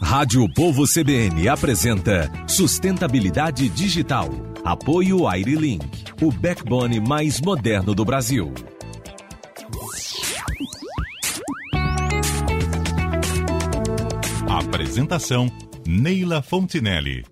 [0.00, 4.28] Rádio Povo CBN apresenta Sustentabilidade Digital.
[4.64, 8.52] Apoio Airlink, o backbone mais moderno do Brasil.
[14.48, 15.46] Apresentação
[15.86, 17.24] Neila Fontinelli.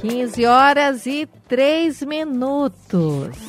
[0.00, 3.47] 15 horas e 3 minutos.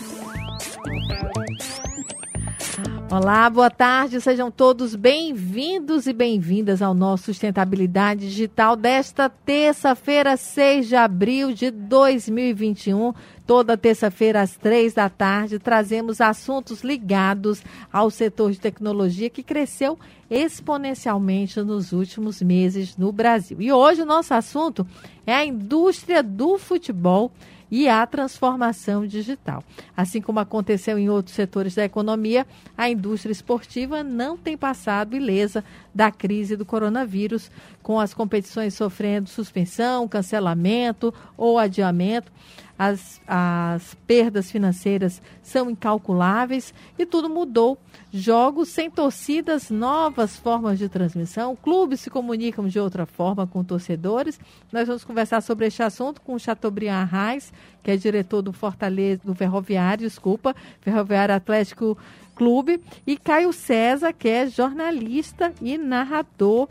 [3.12, 10.89] Olá, boa tarde, sejam todos bem-vindos e bem-vindas ao nosso Sustentabilidade Digital desta terça-feira, 6
[10.89, 13.11] de abril de 2021.
[13.47, 19.97] Toda terça-feira, às três da tarde, trazemos assuntos ligados ao setor de tecnologia que cresceu
[20.30, 23.60] exponencialmente nos últimos meses no Brasil.
[23.60, 24.86] E hoje o nosso assunto
[25.25, 27.32] é a indústria do futebol
[27.71, 29.64] e a transformação digital.
[29.96, 32.45] Assim como aconteceu em outros setores da economia,
[32.77, 37.52] a indústria esportiva não tem passado ilesa da crise do coronavírus,
[37.83, 42.31] com as competições sofrendo suspensão, cancelamento ou adiamento
[42.80, 47.77] as, as perdas financeiras são incalculáveis e tudo mudou.
[48.09, 54.39] Jogos sem torcidas, novas formas de transmissão, clubes se comunicam de outra forma com torcedores.
[54.72, 57.52] Nós vamos conversar sobre este assunto com o Chateaubriand Reis,
[57.83, 61.97] que é diretor do Fortaleza, do Ferroviário, desculpa, Ferroviário Atlético
[62.33, 66.69] Clube, e Caio César, que é jornalista e narrador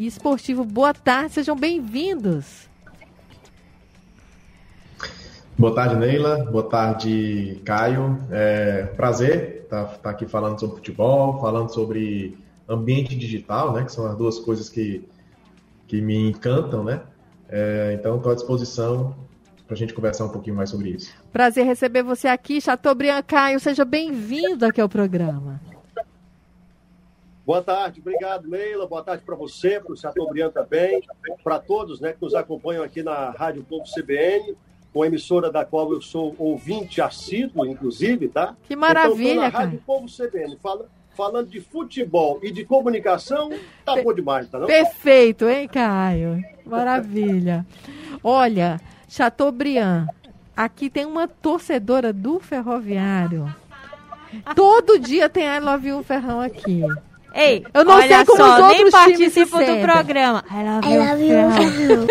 [0.00, 0.64] e esportivo.
[0.64, 2.73] Boa tarde, sejam bem-vindos.
[5.56, 6.44] Boa tarde, Neila.
[6.50, 8.18] Boa tarde, Caio.
[8.28, 12.36] É prazer estar tá, tá aqui falando sobre futebol, falando sobre
[12.68, 13.84] ambiente digital, né?
[13.84, 15.08] Que são as duas coisas que,
[15.86, 17.02] que me encantam, né?
[17.48, 19.14] É, então, estou à disposição
[19.64, 21.14] para a gente conversar um pouquinho mais sobre isso.
[21.32, 23.60] Prazer receber você aqui, Chateaubriand Caio.
[23.60, 25.60] Seja bem-vindo aqui ao programa.
[27.46, 28.88] Boa tarde, obrigado, Neila.
[28.88, 31.00] Boa tarde para você, para o Chateaubriand também,
[31.44, 34.56] para todos né, que nos acompanham aqui na Rádio Povo CBN
[34.94, 38.54] uma emissora da qual eu sou ouvinte assíduo, inclusive, tá?
[38.68, 43.50] Que maravilha, então, na Rádio Povo CBN, fala, falando de futebol e de comunicação,
[43.84, 44.66] tá bom demais, tá não?
[44.66, 46.42] Perfeito, hein, Caio?
[46.64, 47.66] Maravilha.
[48.22, 50.06] Olha, Chateaubriand,
[50.56, 53.52] aqui tem uma torcedora do Ferroviário.
[54.54, 56.82] Todo dia tem I Love You Ferrão aqui.
[57.34, 60.44] Ei, eu não sei como só, os outros nem participo do programa.
[60.48, 61.24] I love, I love
[61.82, 62.06] you.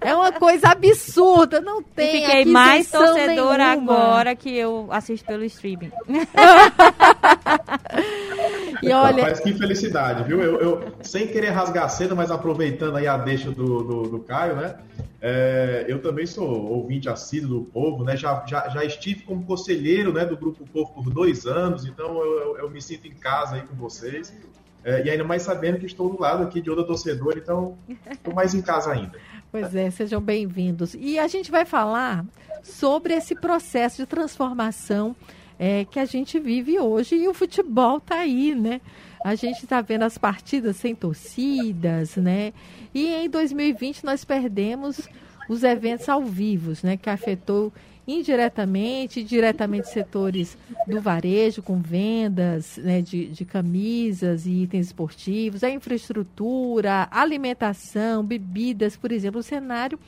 [0.00, 2.16] é uma coisa absurda, não tem.
[2.16, 5.92] E fiquei mais torcedora agora que eu assisto pelo streaming.
[8.82, 10.40] e olha, Rapaz, que felicidade, viu?
[10.40, 14.56] Eu, eu, sem querer rasgar cedo, mas aproveitando aí a deixa do, do, do Caio,
[14.56, 14.76] né?
[15.26, 18.14] É, eu também sou ouvinte assíduo do Povo, né?
[18.14, 22.40] Já, já, já estive como conselheiro né, do Grupo Povo por dois anos, então eu,
[22.40, 24.36] eu, eu me sinto em casa aí com vocês.
[24.84, 28.34] É, e ainda mais sabendo que estou do lado aqui de outra torcedor, então estou
[28.34, 29.18] mais em casa ainda.
[29.50, 30.96] Pois é, sejam bem-vindos.
[30.98, 32.26] E a gente vai falar
[32.60, 35.14] sobre esse processo de transformação
[35.56, 38.80] é, que a gente vive hoje e o futebol está aí, né?
[39.24, 42.52] A gente está vendo as partidas sem torcidas, né?
[42.94, 45.00] E em 2020 nós perdemos
[45.48, 46.98] os eventos ao vivo, né?
[46.98, 47.72] Que afetou
[48.06, 55.70] indiretamente diretamente setores do varejo, com vendas né, de, de camisas e itens esportivos, a
[55.70, 59.98] infraestrutura, alimentação, bebidas, por exemplo, o cenário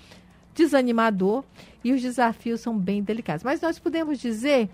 [0.54, 1.42] desanimador
[1.82, 3.42] e os desafios são bem delicados.
[3.42, 4.68] Mas nós podemos dizer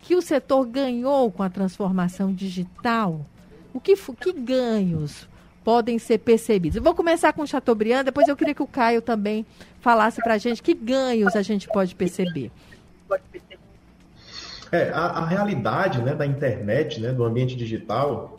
[0.00, 3.26] que o setor ganhou com a transformação digital?
[3.72, 5.28] O que, que ganhos
[5.64, 6.76] podem ser percebidos?
[6.76, 9.44] Eu vou começar com o Chateaubriand, depois eu queria que o Caio também
[9.80, 12.50] falasse para a gente que ganhos a gente pode perceber.
[14.70, 18.38] É, a, a realidade né, da internet, né, do ambiente digital,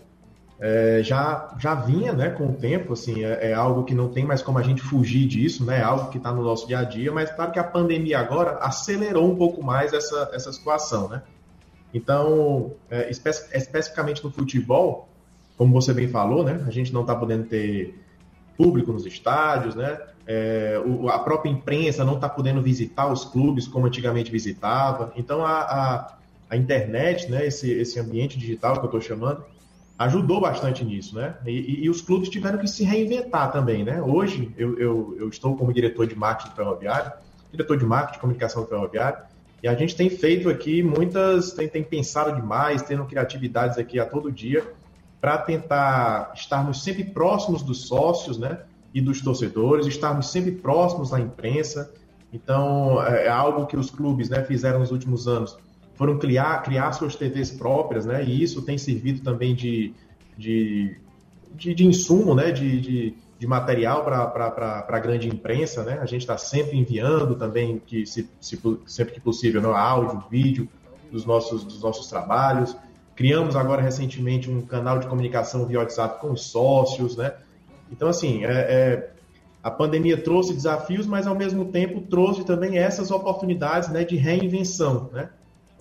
[0.59, 4.25] é, já, já vinha né, com o tempo, assim, é, é, algo que não tem
[4.25, 6.84] mais como a gente fugir disso, né, é algo que está no nosso dia a
[6.84, 11.22] dia, mas claro que a pandemia agora acelerou um pouco mais essa, essa situação, né?
[11.94, 15.08] Então, é, espe especificamente no futebol,
[15.59, 16.63] como você bem falou, né?
[16.65, 17.94] A gente não está podendo ter
[18.57, 20.00] público nos estádios, né?
[20.25, 25.11] É, o, a própria imprensa não está podendo visitar os clubes como antigamente visitava.
[25.17, 26.17] Então, a, a,
[26.50, 27.45] a internet, né?
[27.45, 29.44] Esse, esse ambiente digital que eu estou chamando,
[29.97, 31.35] ajudou bastante nisso, né?
[31.45, 34.01] E, e, e, os clubes tiveram que se reinventar também, né?
[34.01, 37.12] Hoje, eu, eu, eu estou como diretor de marketing do Ferroviário,
[37.51, 39.19] diretor de marketing e comunicação do Ferroviário,
[39.62, 44.05] e a gente tem feito aqui muitas, tem, tem pensado demais, tendo criatividades aqui a
[44.05, 44.65] todo dia,
[45.19, 48.60] para tentar estarmos sempre próximos dos sócios, né?
[48.94, 51.94] E dos torcedores, estarmos sempre próximos da imprensa.
[52.33, 55.57] Então, é, é algo que os clubes né, fizeram nos últimos anos.
[55.95, 58.24] Foram criar, criar suas TVs próprias, né?
[58.24, 59.94] E isso tem servido também de,
[60.38, 60.98] de
[61.54, 66.00] de, de insumo, né, de, de, de material para a grande imprensa, né?
[66.01, 70.69] A gente está sempre enviando também, que se, se, sempre que possível, né, áudio, vídeo
[71.12, 72.75] dos nossos, dos nossos trabalhos.
[73.19, 77.33] Criamos agora recentemente um canal de comunicação via WhatsApp com os sócios, né?
[77.92, 79.10] Então, assim, é, é,
[79.62, 85.10] a pandemia trouxe desafios, mas ao mesmo tempo trouxe também essas oportunidades né, de reinvenção,
[85.12, 85.31] né?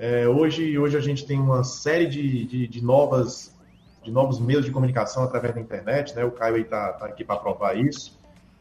[0.01, 3.55] É, hoje, hoje a gente tem uma série de, de, de, novas,
[4.03, 6.25] de novos meios de comunicação através da internet, né?
[6.25, 8.19] O Caio está tá aqui para provar isso.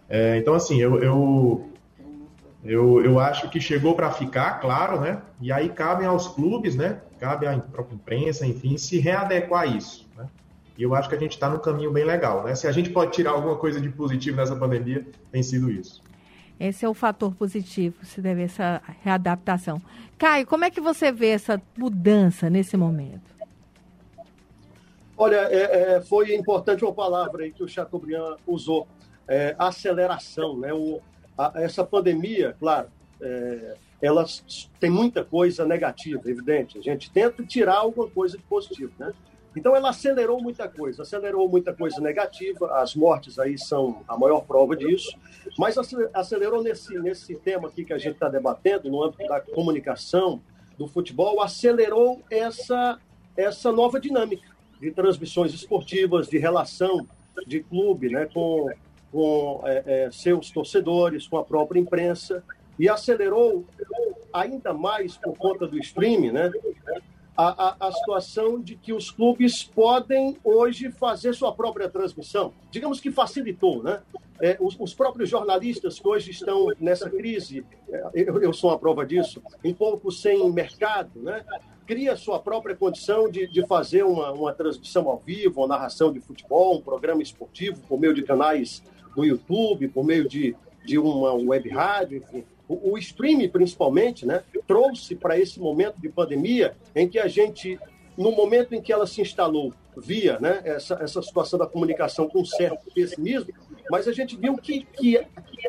[0.08, 1.68] É, então, assim, eu, eu,
[2.64, 5.20] eu, eu acho que chegou para ficar, claro, né?
[5.42, 7.02] E aí cabem aos clubes, né?
[7.20, 10.28] Cabe à própria imprensa, enfim, se readequar a isso, né?
[10.78, 12.54] E eu acho que a gente está num caminho bem legal, né?
[12.54, 16.04] Se a gente pode tirar alguma coisa de positivo nessa pandemia, tem sido isso.
[16.60, 19.82] Esse é o fator positivo, se deve essa readaptação.
[20.18, 23.36] Caio, como é que você vê essa mudança nesse momento?
[25.16, 28.88] Olha, é, é, foi importante uma palavra aí que o Chateaubriand usou,
[29.28, 30.58] é, aceleração.
[30.58, 30.74] Né?
[30.74, 31.00] O,
[31.38, 32.88] a, essa pandemia, claro,
[33.22, 34.26] é, ela
[34.80, 36.78] tem muita coisa negativa, evidente.
[36.78, 39.14] A gente tenta tirar alguma coisa de positivo, né?
[39.56, 44.42] Então ela acelerou muita coisa, acelerou muita coisa negativa, as mortes aí são a maior
[44.42, 45.18] prova disso,
[45.58, 45.76] mas
[46.14, 50.42] acelerou nesse, nesse tema aqui que a gente está debatendo, no âmbito da comunicação,
[50.78, 53.00] do futebol, acelerou essa,
[53.36, 54.48] essa nova dinâmica
[54.80, 57.08] de transmissões esportivas, de relação
[57.48, 58.70] de clube né, com,
[59.12, 62.44] com é, é, seus torcedores, com a própria imprensa,
[62.80, 63.66] e acelerou
[64.34, 66.52] ainda mais por conta do streaming, né?
[67.38, 72.52] a, a, a, situação de que os clubes podem hoje fazer sua própria transmissão.
[72.72, 74.02] Digamos que facilitou, né?
[74.42, 78.78] É, os, os, próprios jornalistas que hoje estão nessa crise, é, eu, eu, sou uma
[78.78, 81.46] prova disso, um pouco sem mercado, né?
[81.86, 86.20] Cria sua própria condição de, de fazer uma, uma transmissão ao vivo, uma narração de
[86.20, 88.84] futebol, um programa esportivo por meio de canais
[89.16, 94.44] do YouTube, por meio de, de uma web rádio, enfim o, o streaming principalmente, né,
[94.68, 97.80] trouxe para esse momento de pandemia em que a gente,
[98.18, 102.46] no momento em que ela se instalou, via né, essa, essa situação da comunicação com
[102.46, 103.52] certo pessimismo,
[103.90, 105.20] mas a gente viu que, que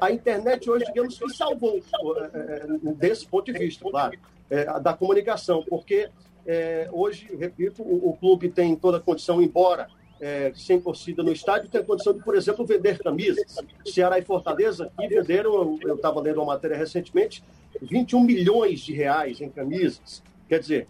[0.01, 4.19] a internet hoje, digamos que salvou é, é desse ponto de vista, claro,
[4.51, 6.11] é, da comunicação, porque
[6.47, 9.89] é, hoje, repito, o, o, clube tem toda a condição, embora
[10.21, 13.57] é, sem torcida no estádio, tem condição de, por exemplo, vender camisas.
[13.87, 17.43] Ceará e Fortaleza venderam, eu estava lendo uma matéria recentemente,
[17.81, 20.23] 21 milhões de reais em camisas.
[20.49, 20.89] Quer dizer,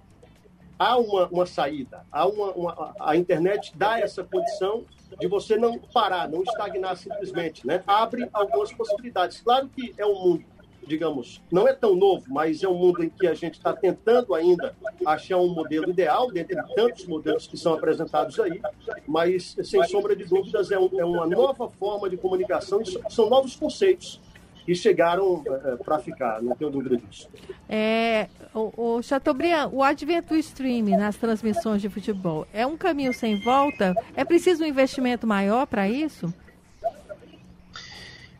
[0.78, 4.84] há uma, uma saída, há uma, uma, a internet dá essa condição
[5.18, 7.82] de você não parar, não estagnar simplesmente, né?
[7.86, 9.40] Abre algumas possibilidades.
[9.40, 10.44] Claro que é um mundo
[10.88, 14.34] digamos, não é tão novo, mas é um mundo em que a gente está tentando
[14.34, 14.74] ainda
[15.04, 18.60] achar um modelo ideal, dentre tantos modelos que são apresentados aí,
[19.06, 23.54] mas, sem sombra de dúvidas, é, um, é uma nova forma de comunicação, são novos
[23.54, 24.20] conceitos
[24.64, 27.28] que chegaram é, para ficar, não tenho dúvida disso.
[27.68, 33.14] É, o, o Chateaubriand, o advento do streaming nas transmissões de futebol é um caminho
[33.14, 33.94] sem volta?
[34.14, 36.32] É preciso um investimento maior para isso?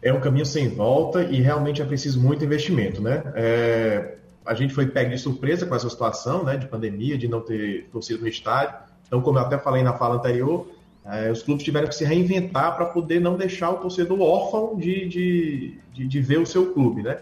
[0.03, 3.23] É um caminho sem volta e realmente é preciso muito investimento, né?
[3.35, 4.15] É,
[4.47, 7.89] a gente foi pego de surpresa com essa situação, né, de pandemia, de não ter
[7.93, 8.79] torcido no estádio.
[9.06, 10.69] Então, como eu até falei na fala anterior,
[11.05, 15.07] é, os clubes tiveram que se reinventar para poder não deixar o torcedor órfão de,
[15.09, 17.19] de, de, de, ver o seu clube, né?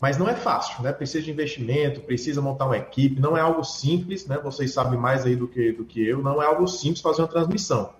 [0.00, 0.92] Mas não é fácil, né?
[0.92, 4.38] Precisa de investimento, precisa montar uma equipe, não é algo simples, né?
[4.42, 7.28] Vocês sabem mais aí do que, do que eu, não é algo simples fazer uma
[7.28, 7.90] transmissão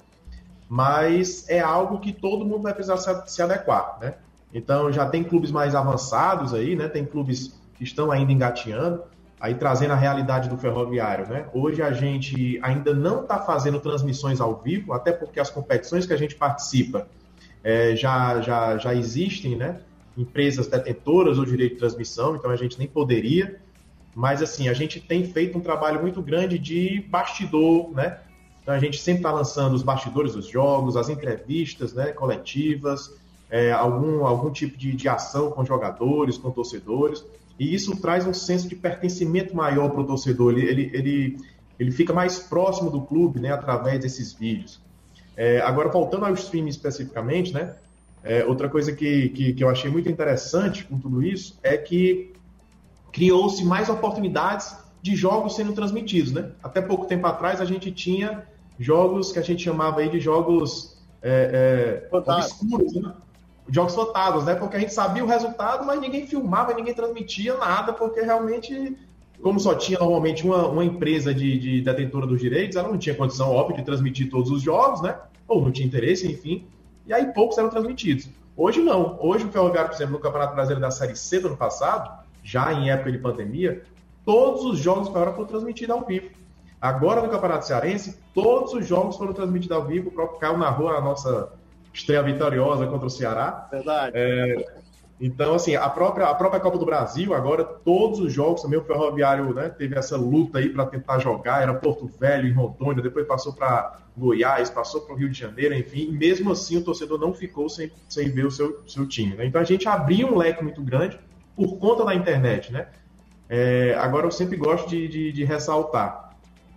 [0.68, 4.14] mas é algo que todo mundo vai precisar se, adequar, né?
[4.52, 6.88] Então já tem clubes mais avançados aí, né?
[6.88, 9.02] Tem clubes que estão ainda engateando,
[9.40, 11.46] aí trazendo a realidade do ferroviário, né?
[11.54, 16.12] Hoje a gente ainda não está fazendo transmissões ao vivo, até porque as competições que
[16.12, 17.08] a gente participa
[17.64, 19.80] é, já, já, já existem, né?
[20.16, 23.58] Empresas detentoras do direito de transmissão, então a gente nem poderia.
[24.14, 28.18] Mas assim, a gente tem feito um trabalho muito grande de bastidor, né?
[28.68, 33.10] Então a gente sempre está lançando os bastidores dos jogos, as entrevistas né, coletivas,
[33.48, 37.24] é, algum, algum tipo de, de ação com jogadores, com torcedores,
[37.58, 40.52] e isso traz um senso de pertencimento maior para o torcedor.
[40.52, 41.38] Ele, ele, ele,
[41.80, 44.78] ele fica mais próximo do clube né, através desses vídeos.
[45.34, 47.74] É, agora, voltando ao streaming especificamente, né,
[48.22, 52.34] é, outra coisa que, que, que eu achei muito interessante com tudo isso é que
[53.12, 56.32] criou-se mais oportunidades de jogos sendo transmitidos.
[56.32, 56.50] Né?
[56.62, 58.44] Até pouco tempo atrás a gente tinha
[58.78, 63.12] jogos que a gente chamava aí de jogos é, é, obscuros, né?
[63.68, 64.54] jogos fantasmas, né?
[64.54, 68.96] Porque a gente sabia o resultado, mas ninguém filmava, ninguém transmitia nada, porque realmente,
[69.42, 73.14] como só tinha normalmente uma, uma empresa de, de detentora dos direitos, ela não tinha
[73.14, 75.18] condição, óbvio, de transmitir todos os jogos, né?
[75.48, 76.66] ou não tinha interesse, enfim,
[77.06, 78.28] e aí poucos eram transmitidos.
[78.54, 79.18] Hoje não.
[79.20, 82.72] Hoje o Ferroviário, por exemplo, no Campeonato Brasileiro da Série C do ano passado, já
[82.72, 83.82] em época de pandemia,
[84.24, 86.28] todos os jogos do Ferroviário foram transmitidos ao vivo.
[86.80, 90.08] Agora no Campeonato Cearense, todos os jogos foram transmitidos ao vivo.
[90.08, 91.52] O próprio Caio narrou a nossa
[91.92, 93.68] estreia vitoriosa contra o Ceará.
[93.70, 94.12] Verdade.
[94.14, 94.64] É,
[95.20, 98.84] então, assim, a própria, a própria Copa do Brasil, agora, todos os jogos, também o
[98.84, 103.26] Ferroviário né, teve essa luta aí para tentar jogar, era Porto Velho, em Rondônia, depois
[103.26, 107.18] passou para Goiás, passou para o Rio de Janeiro, enfim, e mesmo assim o torcedor
[107.18, 109.34] não ficou sem, sem ver o seu, seu time.
[109.34, 109.46] Né?
[109.46, 111.18] Então a gente abriu um leque muito grande
[111.56, 112.86] por conta da internet, né?
[113.48, 116.27] É, agora eu sempre gosto de, de, de ressaltar,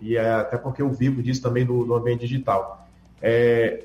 [0.02, 2.86] e é, até porque eu vivo disso também do, do ambiente digital.
[3.20, 3.84] É,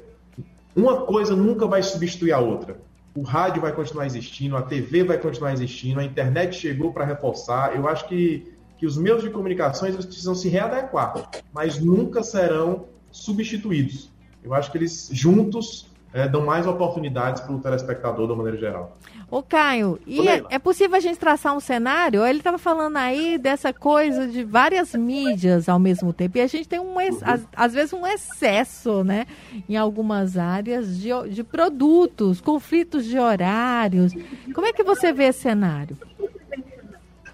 [0.76, 2.78] uma coisa nunca vai substituir a outra
[3.18, 7.76] o rádio vai continuar existindo, a TV vai continuar existindo, a internet chegou para reforçar.
[7.76, 12.86] Eu acho que, que os meios de comunicação eles precisam se readequar, mas nunca serão
[13.12, 14.12] substituídos.
[14.44, 18.98] Eu acho que eles juntos é, dão mais oportunidades para o telespectador, da maneira geral.
[19.30, 22.26] Ô, Caio, e é, é, possível a gente traçar um cenário?
[22.26, 26.38] Ele estava falando aí dessa coisa de várias mídias ao mesmo tempo.
[26.38, 27.20] E a gente tem, um, uhum.
[27.22, 29.28] às, às, vezes, um excesso, né?
[29.68, 34.14] Em algumas áreas de, de produtos, conflitos de horários.
[34.56, 35.98] Como é que você vê esse cenário?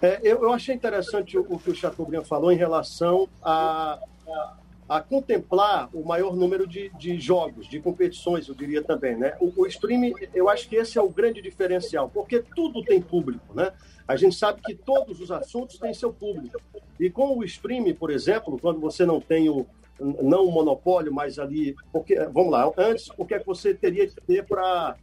[0.01, 4.53] É, eu, eu, achei interessante o, o que o Chateaubriand falou em relação a, a
[4.93, 9.15] a contemplar o maior número de, de jogos, de competições, eu diria também.
[9.15, 9.35] Né?
[9.39, 13.55] O, o streaming, eu acho que esse é o grande diferencial, porque tudo tem público.
[13.55, 13.71] Né?
[14.07, 16.61] A gente sabe que todos os assuntos têm seu público.
[16.99, 19.65] E com o streaming, por exemplo, quando você não tem o,
[19.99, 24.05] não o monopólio, mas ali, porque, vamos lá, antes, o que é que você teria
[24.05, 24.95] que ter para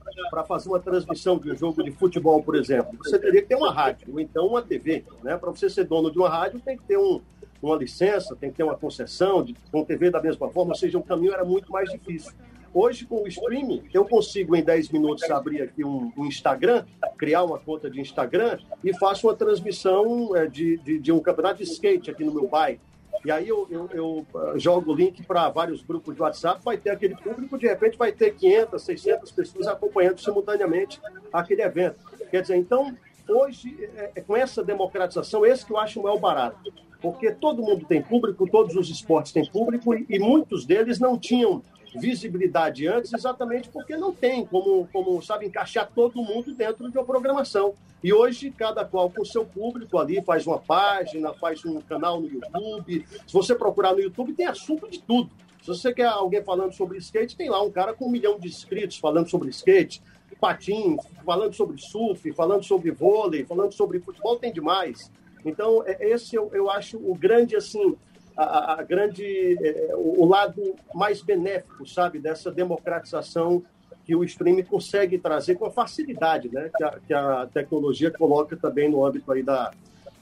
[0.46, 2.96] fazer uma transmissão de um jogo de futebol, por exemplo?
[3.02, 5.04] Você teria que ter uma rádio, ou então uma TV.
[5.24, 5.36] Né?
[5.36, 7.20] Para você ser dono de uma rádio, tem que ter um,
[7.62, 10.98] uma licença, tem que ter uma concessão, de, com TV da mesma forma, ou seja,
[10.98, 12.32] o caminho era muito mais difícil.
[12.72, 16.84] Hoje, com o streaming, eu consigo em 10 minutos abrir aqui um, um Instagram,
[17.18, 21.58] criar uma conta de Instagram e faço uma transmissão é, de, de, de, um campeonato
[21.58, 22.78] de skate aqui no meu bairro.
[23.24, 26.78] E aí eu, eu, eu uh, jogo o link para vários grupos de WhatsApp, vai
[26.78, 31.00] ter aquele público, de repente vai ter 500, 600 pessoas acompanhando simultaneamente
[31.32, 31.98] aquele evento.
[32.30, 32.96] Quer dizer, então,
[33.28, 37.62] hoje, é, é, com essa democratização, esse que eu acho o maior barato porque todo
[37.62, 41.62] mundo tem público, todos os esportes têm público e, muitos deles não tinham
[41.98, 47.04] visibilidade antes, exatamente porque não tem como, como sabe, encaixar todo mundo dentro de uma
[47.04, 47.74] programação.
[48.02, 52.28] E hoje, cada qual com seu público ali, faz uma página, faz um canal no
[52.28, 53.04] YouTube.
[53.26, 55.30] Se você procurar no YouTube, tem assunto de tudo.
[55.60, 58.48] Se você quer alguém falando sobre skate, tem lá um cara com um milhão de
[58.48, 60.02] inscritos falando sobre skate,
[60.40, 65.10] patins, falando sobre surf, falando sobre vôlei, falando sobre futebol, tem demais.
[65.44, 67.96] Então, é, esse eu, eu acho o grande, assim,
[68.36, 73.62] a, a grande, é, o lado mais benéfico, sabe, dessa democratização
[74.04, 78.56] que o streaming consegue trazer com a facilidade, né, que a, que a tecnologia coloca
[78.56, 79.70] também no âmbito aí da,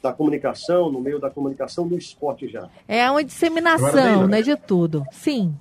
[0.02, 2.68] da comunicação, no meio da comunicação, do esporte já.
[2.86, 5.04] É uma disseminação, né, de tudo.
[5.10, 5.54] Sim.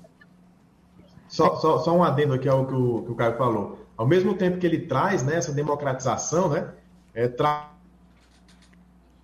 [1.28, 3.86] Só, só, só um adendo aqui ao que o, que o Caio falou.
[3.96, 6.70] Ao mesmo tempo que ele traz né, essa democratização, né,
[7.14, 7.77] é, traz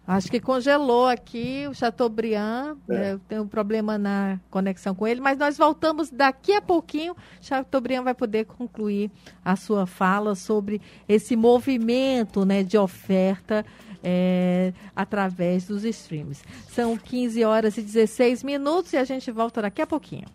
[0.06, 2.76] Acho que congelou aqui o Chateaubriand.
[2.90, 3.18] É.
[3.28, 7.16] Tem um problema na conexão com ele, mas nós voltamos daqui a pouquinho.
[7.42, 9.10] Chateaubriand vai poder concluir
[9.44, 13.66] a sua fala sobre esse movimento né, de oferta
[14.04, 16.42] é, através dos streams.
[16.70, 20.26] São 15 horas e 16 minutos e a gente volta daqui a pouquinho.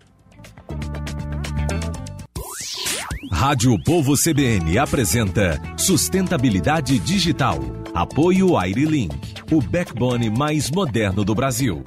[3.30, 7.58] Rádio Povo CBN apresenta Sustentabilidade Digital.
[7.94, 11.82] Apoio Airlink, o backbone mais moderno do Brasil.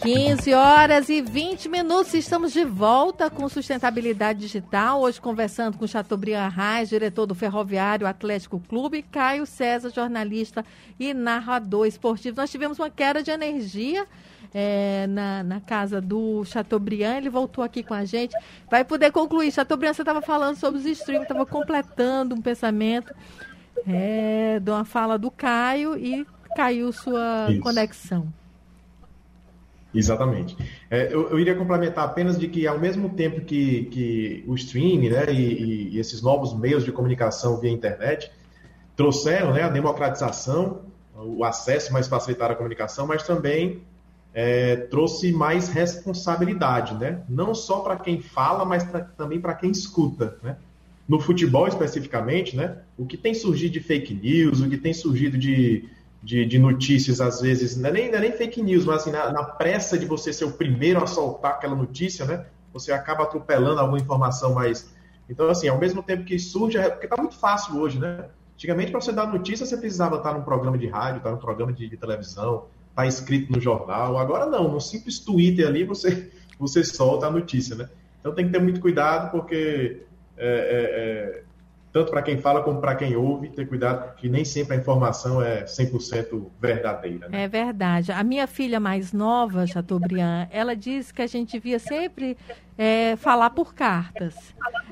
[0.00, 2.12] 15 horas e 20 minutos.
[2.14, 5.00] Estamos de volta com Sustentabilidade Digital.
[5.00, 10.64] Hoje conversando com Chateaubriand Arraes, diretor do Ferroviário Atlético Clube, Caio César, jornalista
[10.98, 12.36] e narrador esportivo.
[12.36, 14.06] Nós tivemos uma queda de energia
[14.54, 17.16] é, na, na casa do Chateaubriand.
[17.16, 18.34] Ele voltou aqui com a gente.
[18.70, 19.50] Vai poder concluir.
[19.50, 23.12] Chateaubriand, você estava falando sobre os streams, estava completando um pensamento
[23.86, 27.60] é, de uma fala do Caio e caiu sua Isso.
[27.60, 28.32] conexão.
[29.92, 30.56] Exatamente.
[30.90, 35.08] É, eu, eu, iria complementar apenas de que, ao mesmo tempo que, que o streaming
[35.08, 38.30] né, e, e, esses novos meios de comunicação via internet
[38.96, 40.82] trouxeram né, a democratização,
[41.14, 43.82] o acesso mais facilitado à comunicação, mas também
[44.34, 47.22] é, trouxe mais responsabilidade, né?
[47.28, 50.36] não só para quem fala, mas pra, também para quem escuta.
[50.42, 50.56] Né?
[51.08, 52.78] no futebol especificamente, né?
[52.96, 55.88] O que tem surgido de fake news, o que tem surgido de,
[56.22, 59.10] de, de notícias, às vezes, não é, nem, não é nem fake news, mas assim,
[59.10, 62.46] na, na, pressa de você ser o primeiro a soltar aquela notícia, né?
[62.72, 64.92] Você acaba atropelando alguma informação mais.
[65.28, 68.26] Então, assim, ao mesmo tempo que surge, é, porque tá muito fácil hoje, né?
[68.54, 71.72] Antigamente, para você dar notícia, você precisava estar num programa de rádio, estar num programa
[71.72, 74.16] de, de televisão, estar tá escrito no jornal.
[74.16, 77.88] Agora não, no simples Twitter ali você, você solta a notícia, né?
[78.20, 80.02] Então tem que ter muito cuidado, porque
[80.36, 81.42] é, é, é,
[81.94, 85.40] tanto para quem fala como para quem ouve, ter cuidado que nem sempre a informação
[85.40, 87.28] é 100% verdadeira.
[87.28, 87.44] Né?
[87.44, 88.10] É verdade.
[88.10, 92.36] A minha filha mais nova, Chateaubriand, ela disse que a gente via sempre
[92.76, 94.34] é, falar por cartas.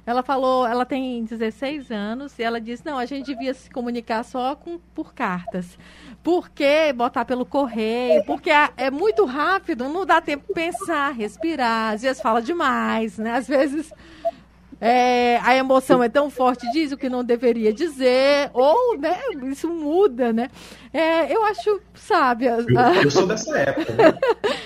[0.06, 4.22] Ela falou, ela tem 16 anos, e ela disse, não, a gente devia se comunicar
[4.22, 5.76] só com, por cartas.
[6.22, 8.24] Por que botar pelo correio?
[8.24, 13.32] Porque é, muito rápido, não dá tempo pensar, respirar, às vezes fala demais, né?
[13.32, 13.92] Às vezes
[14.84, 19.68] é, a emoção é tão forte, diz o que não deveria dizer, ou, né, isso
[19.68, 20.50] muda, né?
[20.92, 22.46] É, eu acho, sabe...
[22.46, 22.66] Eu,
[23.00, 24.18] eu sou dessa época, né?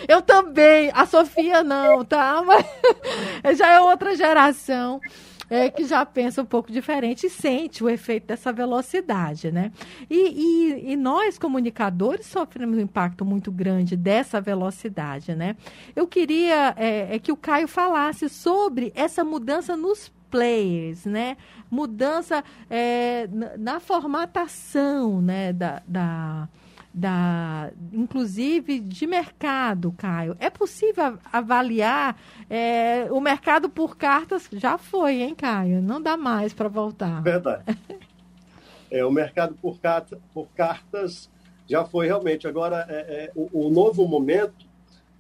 [0.09, 2.43] eu também, a Sofia não, tá?
[2.43, 2.65] Mas
[3.59, 5.03] já é outra geração.
[5.49, 9.71] É, que já pensa um pouco diferente e sente o efeito dessa velocidade, né?
[10.11, 15.57] E, e, e, nós, comunicadores, sofremos um impacto muito grande dessa velocidade, né?
[15.95, 21.37] Eu queria é, é que o Caio falasse sobre essa mudança nos players, né?
[21.71, 25.53] Mudança é, na formatação, né?
[25.53, 26.49] da, da
[26.97, 30.35] da, inclusive de mercado, Caio.
[30.41, 34.49] É possível avaliar é, o mercado por cartas?
[34.51, 35.83] Já foi, hein, Caio?
[35.83, 37.23] Não dá mais para voltar.
[37.23, 37.65] Verdade.
[38.89, 41.29] É, o mercado por, carta, por cartas
[41.69, 42.47] já foi realmente.
[42.47, 44.65] Agora, é, é, o, o, novo momento,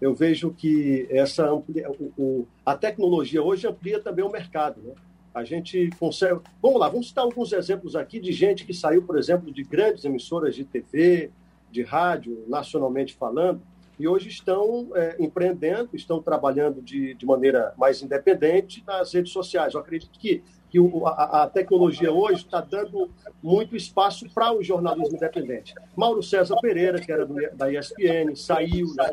[0.00, 4.80] eu vejo que essa amplia, o, o, a tecnologia hoje amplia também o mercado.
[4.80, 4.92] Né?
[5.34, 6.38] A gente consegue.
[6.62, 10.04] Vamos lá, vamos citar alguns exemplos aqui de gente que saiu, por exemplo, de grandes
[10.04, 11.32] emissoras de TV,
[11.76, 13.60] de rádio, nacionalmente falando,
[13.98, 19.74] e hoje estão é, empreendendo, estão trabalhando de, de maneira mais independente nas redes sociais.
[19.74, 23.10] Eu acredito que, que o, a, a, tecnologia hoje está dando
[23.42, 25.74] muito espaço para o jornalismo independente.
[25.94, 29.10] Mauro César Pereira, que era do, da ESPN, saiu, né,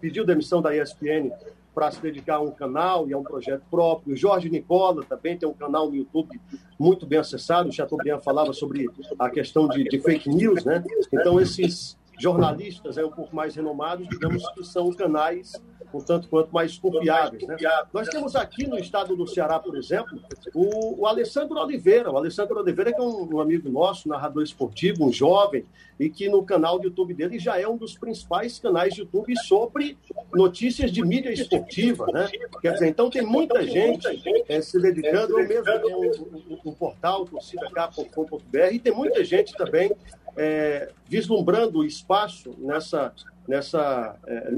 [0.00, 1.30] pediu demissão da ESPN
[1.74, 4.16] para se dedicar a um canal e a um projeto próprio.
[4.16, 6.40] Jorge Nicola também tem um canal no YouTube
[6.78, 7.68] muito bem acessado.
[7.68, 8.86] O Chateaubriand falava sobre
[9.18, 10.82] a questão de, de fake news, né?
[11.12, 15.52] Então, esses jornalistas é um pouco mais renomados, digamos que são canais
[15.98, 17.46] um tanto quanto mais confiáveis.
[17.46, 17.56] Né?
[17.92, 20.20] Nós temos aqui no estado do Ceará, por exemplo,
[20.54, 22.10] o, o Alessandro Oliveira.
[22.10, 25.64] O Alessandro Oliveira que é um, um, amigo nosso, narrador esportivo, um jovem,
[25.98, 29.36] e que no canal do YouTube dele já é um dos principais canais de YouTube
[29.38, 29.98] sobre
[30.34, 32.06] notícias de mídia esportiva.
[32.12, 32.28] Né?
[32.60, 34.06] Quer dizer, então tem muita gente
[34.48, 39.54] é, se dedicando, eu mesmo tenho um, um, um portal, torcidak.com.br, e tem muita gente
[39.56, 39.92] também
[40.36, 43.12] é, vislumbrando espaço nessa,
[43.46, 44.52] nessa é,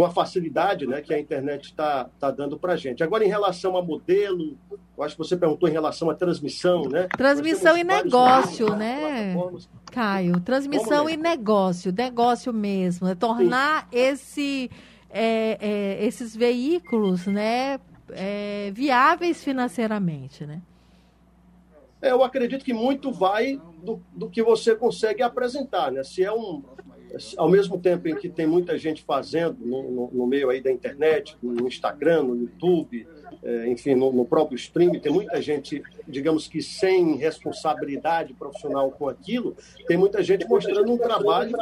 [0.00, 3.04] com a facilidade né, que a internet está tá dando para a gente.
[3.04, 4.56] Agora, em relação a modelo,
[4.96, 7.06] eu acho que você perguntou em relação à transmissão, né?
[7.14, 9.34] Transmissão e negócio, né,
[9.92, 10.40] Caio?
[10.40, 13.08] Transmissão e negócio, negócio mesmo.
[13.08, 14.70] É tornar esse,
[15.10, 17.78] é, é, esses veículos né,
[18.12, 20.62] é, viáveis financeiramente, né?
[22.00, 26.02] É, eu acredito que muito vai do, do que você consegue apresentar, né?
[26.02, 26.62] Se é um,
[27.36, 30.70] ao mesmo tempo em que tem muita gente fazendo no, no, no meio aí da
[30.70, 33.06] internet, no Instagram, no YouTube,
[33.42, 39.08] é, enfim, no, no, próprio stream, tem muita gente, digamos que sem responsabilidade profissional com
[39.08, 41.56] aquilo, tem muita gente mostrando um trabalho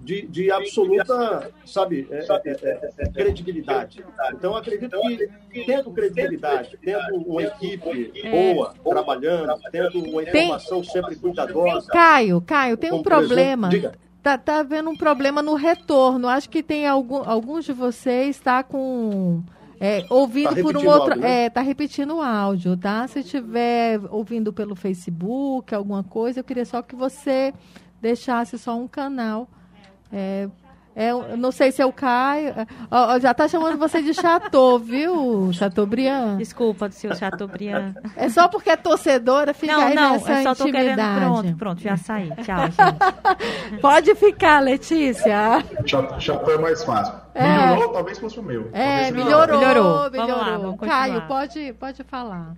[0.00, 4.04] de, de absoluta, sabe, é, é, é credibilidade.
[4.32, 4.96] Então, acredito
[5.50, 10.90] que, tendo credibilidade, tendo uma equipe boa, trabalhando, tendo uma informação tem...
[10.90, 11.88] sempre cuidadosa.
[11.88, 13.68] Caio, Caio, tem um problema.
[13.68, 16.28] Exemplo, tá, tá havendo um problema no retorno.
[16.28, 19.42] Acho que tem algum, alguns de vocês tá com
[19.80, 21.44] é, ouvindo tá por um outro, áudio, né?
[21.46, 23.06] é, tá repetindo o áudio, tá?
[23.08, 27.52] Se estiver ouvindo pelo Facebook, alguma coisa, eu queria só que você
[28.00, 29.48] deixasse só um canal
[30.12, 30.48] é,
[30.94, 32.54] é, eu não sei se é o Caio.
[32.90, 36.36] Ó, já tá chamando você de Chateau, viu, Chateaubriand?
[36.36, 37.94] Desculpa, do seu Chateaubriand.
[38.16, 41.20] É só porque é torcedora, fica não, aí não, nessa eu só tô intimidade.
[41.20, 42.30] Querendo, pronto, pronto, já saí.
[42.42, 43.80] Tchau, gente.
[43.80, 45.64] Pode ficar, Letícia.
[46.18, 47.14] Chateau é mais fácil.
[47.34, 47.66] É.
[47.66, 48.68] Melhorou, talvez fosse o meu.
[48.72, 50.10] É, melhorou, melhorou.
[50.10, 50.36] melhorou.
[50.36, 52.54] Vamos lá, vamos Caio, pode, pode falar.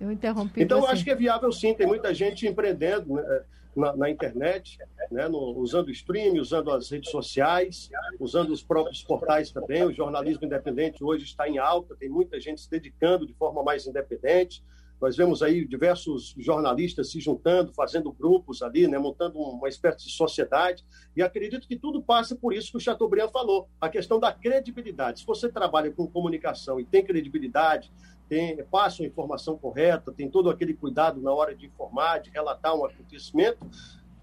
[0.00, 0.92] Eu interrompi Então, você.
[0.92, 3.42] acho que é viável sim, tem muita gente empreendendo, né?
[3.76, 4.78] Na, na internet,
[5.10, 9.84] né, no, usando o streaming, usando as redes sociais, usando os próprios portais também.
[9.84, 13.86] O jornalismo independente hoje está em alta, tem muita gente se dedicando de forma mais
[13.86, 14.62] independente.
[15.00, 20.12] Nós vemos aí diversos jornalistas se juntando, fazendo grupos ali, né, montando uma espécie de
[20.12, 20.84] sociedade.
[21.16, 25.20] E acredito que tudo passa por isso que o Chateaubriand falou, a questão da credibilidade.
[25.20, 27.90] Se você trabalha com comunicação e tem credibilidade,
[28.30, 32.76] tem, passa a informação correta, tem todo aquele cuidado na hora de informar, de relatar
[32.76, 33.58] um acontecimento,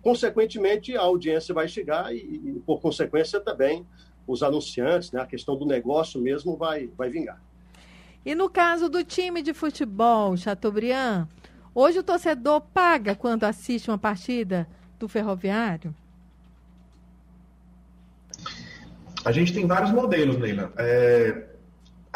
[0.02, 3.86] consequentemente a audiência vai chegar e, e por consequência também
[4.26, 7.42] os anunciantes, né, a questão do negócio mesmo vai, vai vingar.
[8.26, 11.28] E no caso do time de futebol, Chateaubriand,
[11.76, 14.68] hoje o torcedor paga quando assiste uma partida
[14.98, 15.94] do Ferroviário?
[19.26, 20.72] A gente tem vários modelos, Neila.
[20.78, 21.57] É,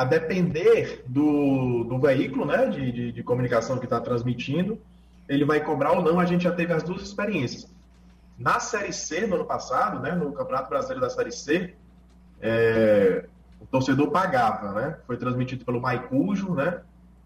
[0.02, 4.80] a depender do, do veículo né, de, de, de comunicação que está transmitindo,
[5.30, 6.20] ele vai cobrar ou não.
[6.20, 7.72] A gente já teve as duas experiências.
[8.36, 11.76] Na Série C, no ano passado, né, no Campeonato Brasileiro da Série C,
[12.42, 13.26] é,
[13.60, 14.98] o torcedor pagava, né?
[15.06, 16.82] Foi transmitido pelo Maicujo, né?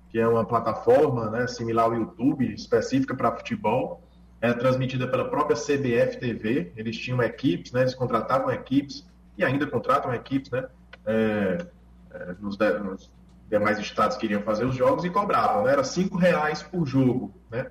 [0.10, 4.04] Que é uma plataforma né, similar ao YouTube, específica para futebol.
[4.42, 6.74] É transmitida pela própria CBF TV.
[6.76, 7.82] Eles tinham equipes, né?
[7.82, 9.08] Eles contratavam equipes
[9.38, 10.66] e ainda contratam equipes, né?
[11.06, 11.66] É,
[12.40, 13.12] nos, de, nos,
[13.50, 15.72] demais estados que iriam fazer os jogos e cobravam, né?
[15.72, 17.68] Era cinco reais por jogo, né?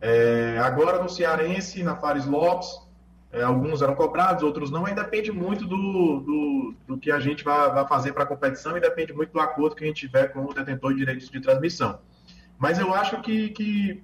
[0.00, 2.68] É, agora no Cearense, na Fares Lopes,
[3.32, 7.42] é, alguns eram cobrados, outros não, aí depende muito do, do, do que a gente
[7.42, 10.28] vai, vai fazer para a competição e depende muito do acordo que a gente tiver
[10.28, 11.98] com o detentor de direitos de transmissão.
[12.58, 14.02] Mas eu acho que, que,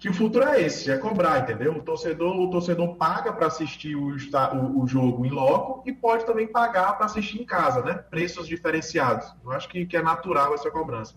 [0.00, 1.76] que o futuro é esse, é cobrar, entendeu?
[1.76, 6.24] O torcedor, o torcedor paga para assistir o, o, o, jogo em loco e pode
[6.24, 7.94] também pagar para assistir em casa, né?
[7.94, 9.30] Preços diferenciados.
[9.44, 11.14] Eu acho que, que é natural essa cobrança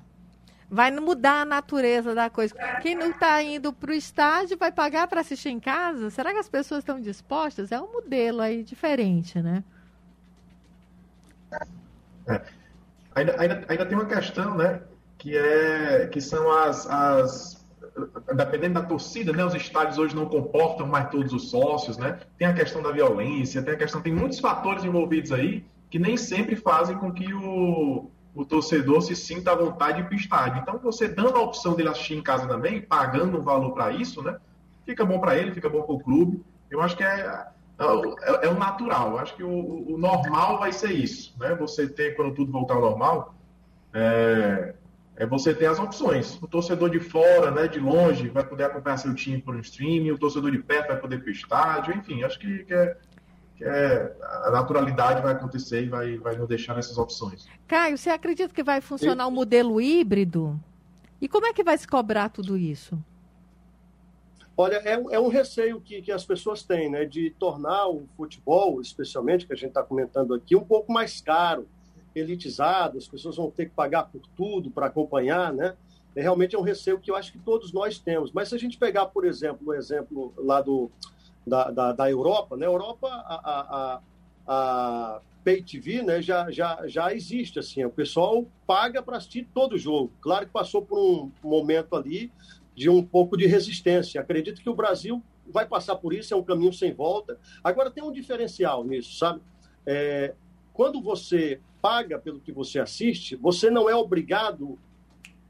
[0.69, 2.56] vai mudar a natureza da coisa.
[2.82, 6.10] Quem não está indo para o estádio vai pagar para assistir em casa?
[6.10, 7.72] Será que as pessoas estão dispostas?
[7.72, 9.63] É um modelo aí diferente, né?
[12.28, 12.41] É.
[13.13, 14.82] Ainda, ainda, ainda tem uma questão, né?
[15.19, 17.62] Que, é, que são as, as.
[18.36, 19.45] Dependendo da torcida, né?
[19.45, 22.19] Os estádios hoje não comportam mais todos os sócios, né?
[22.38, 24.01] Tem a questão da violência, tem a questão.
[24.01, 29.15] Tem muitos fatores envolvidos aí que nem sempre fazem com que o, o torcedor se
[29.15, 30.60] sinta à vontade para o estádio.
[30.62, 34.23] Então, você dando a opção dele assistir em casa também, pagando um valor para isso,
[34.23, 34.38] né?
[34.86, 36.43] Fica bom para ele, fica bom para o clube.
[36.69, 37.45] Eu acho que é,
[37.79, 39.12] é, é, o natural.
[39.12, 41.53] Eu acho que o, o, normal vai ser isso, né?
[41.56, 43.36] Você ter, quando tudo voltar ao normal,
[43.93, 44.73] é,
[45.15, 46.41] é, você ter as opções.
[46.41, 50.12] O torcedor de fora, né, de longe, vai poder acompanhar seu time por um streaming,
[50.12, 52.97] o torcedor de perto vai poder ir para o estádio, enfim, acho que, que é,
[53.56, 57.47] que é, a naturalidade vai acontecer e vai, vai nos deixar nessas opções.
[57.67, 60.60] Caio, você acredita que vai funcionar o um modelo híbrido?
[61.21, 62.97] E como é que vai se cobrar tudo isso?
[64.56, 67.06] Olha, é, é um receio que, que as pessoas têm, né?
[67.06, 71.67] De tornar o futebol, especialmente, que a gente está comentando aqui, um pouco mais caro,
[72.15, 75.76] elitizado, as pessoas vão ter que pagar por tudo para acompanhar, né?
[76.15, 78.32] É, realmente é um receio que eu acho que todos nós temos.
[78.32, 80.91] Mas se a gente pegar, por exemplo, o exemplo lá do,
[81.45, 82.65] da, da, da Europa, na né?
[82.67, 84.02] Europa a, a,
[84.47, 89.73] a Pay TV né, já, já, já existe, assim, o pessoal paga para assistir todo
[89.73, 90.12] o jogo.
[90.21, 92.32] Claro que passou por um momento ali
[92.76, 94.21] de um pouco de resistência.
[94.21, 97.38] Acredito que o Brasil vai passar por isso, é um caminho sem volta.
[97.63, 99.41] Agora tem um diferencial nisso, sabe?
[99.86, 100.34] É,
[100.74, 104.78] quando você paga pelo que você assiste, você não é obrigado.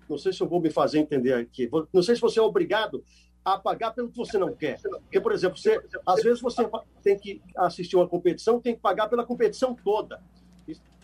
[0.10, 1.70] Não sei se eu vou me fazer entender aqui.
[1.94, 3.04] Não sei se você é obrigado
[3.44, 4.80] a pagar pelo que você não quer.
[4.82, 6.70] Porque, por exemplo, você, às vezes você
[7.02, 10.22] tem que assistir uma competição, tem que pagar pela competição toda.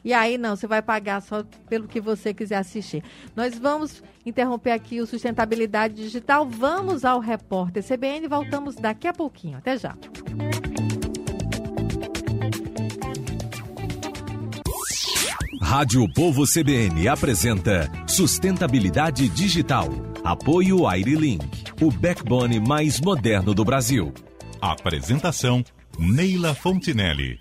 [0.03, 3.03] E aí não, você vai pagar só pelo que você quiser assistir.
[3.35, 6.45] Nós vamos interromper aqui o Sustentabilidade Digital.
[6.45, 9.57] Vamos ao repórter CBN voltamos daqui a pouquinho.
[9.57, 9.95] Até já.
[15.61, 19.89] Rádio Povo CBN apresenta Sustentabilidade Digital.
[20.23, 21.45] Apoio Airlink
[21.81, 24.13] o backbone mais moderno do Brasil.
[24.61, 25.63] Apresentação:
[25.97, 27.39] Neila Fontinelli.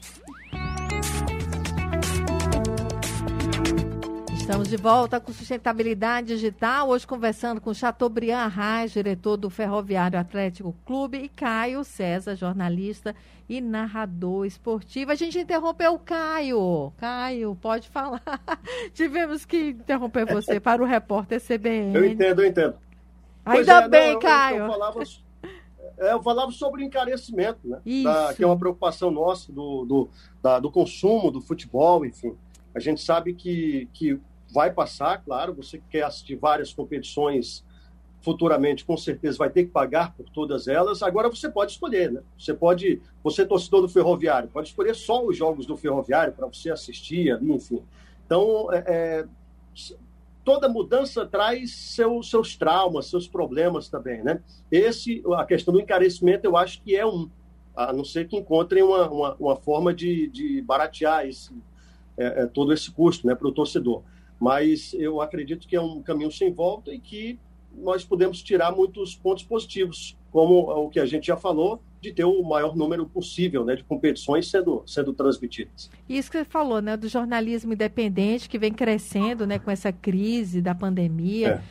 [4.48, 6.88] Estamos de volta com sustentabilidade digital.
[6.88, 13.14] Hoje conversando com Chateaubriand Arraes, diretor do Ferroviário Atlético Clube, e Caio César, jornalista
[13.46, 15.12] e narrador esportivo.
[15.12, 16.90] A gente interrompeu o Caio.
[16.96, 18.22] Caio, pode falar.
[18.94, 21.94] Tivemos que interromper você para o repórter CBN.
[21.94, 22.74] Eu entendo, eu entendo.
[23.44, 24.62] Ainda é, bem, não, Caio.
[24.62, 25.02] Eu, falava,
[25.98, 27.82] é, eu falava sobre encarecimento, né?
[28.02, 30.08] Da, que é uma preocupação nossa do, do,
[30.42, 32.34] da, do consumo do futebol, enfim.
[32.74, 34.18] A gente sabe que, que
[34.52, 37.64] vai passar, claro, você quer assistir várias competições
[38.20, 41.02] futuramente, com certeza vai ter que pagar por todas elas.
[41.02, 42.20] Agora você pode escolher, né?
[42.38, 46.70] Você pode, você torcedor do Ferroviário, pode escolher só os jogos do Ferroviário para você
[46.70, 47.82] assistir ali, enfim.
[48.26, 49.26] Então, é, é
[50.44, 54.40] toda mudança traz seu, seus traumas, seus problemas também, né?
[54.70, 57.28] Esse, a questão do encarecimento, eu acho que é um,
[57.76, 61.52] a não ser que encontrem uma, uma, uma forma de, de baratear esse,
[62.16, 64.02] é, é, todo esse custo né, para o torcedor.
[64.38, 67.38] Mas eu acredito que é um caminho sem volta e que
[67.72, 72.24] nós podemos tirar muitos pontos positivos, como o que a gente já falou, de ter
[72.24, 75.90] o maior número possível né, de competições sendo, sendo transmitidas.
[76.09, 80.61] Isso que você falou, né, do jornalismo independente que vem crescendo né, com essa crise
[80.62, 81.62] da pandemia é.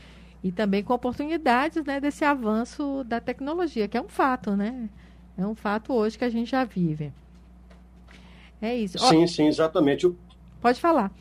[0.43, 4.89] e também com oportunidades né, desse avanço da tecnologia, que é um fato, né?
[5.38, 7.13] É um fato hoje que a gente já vive.
[8.62, 8.97] É isso.
[8.97, 10.12] Sim, oh, sim, exatamente.
[10.60, 11.12] Pode falar.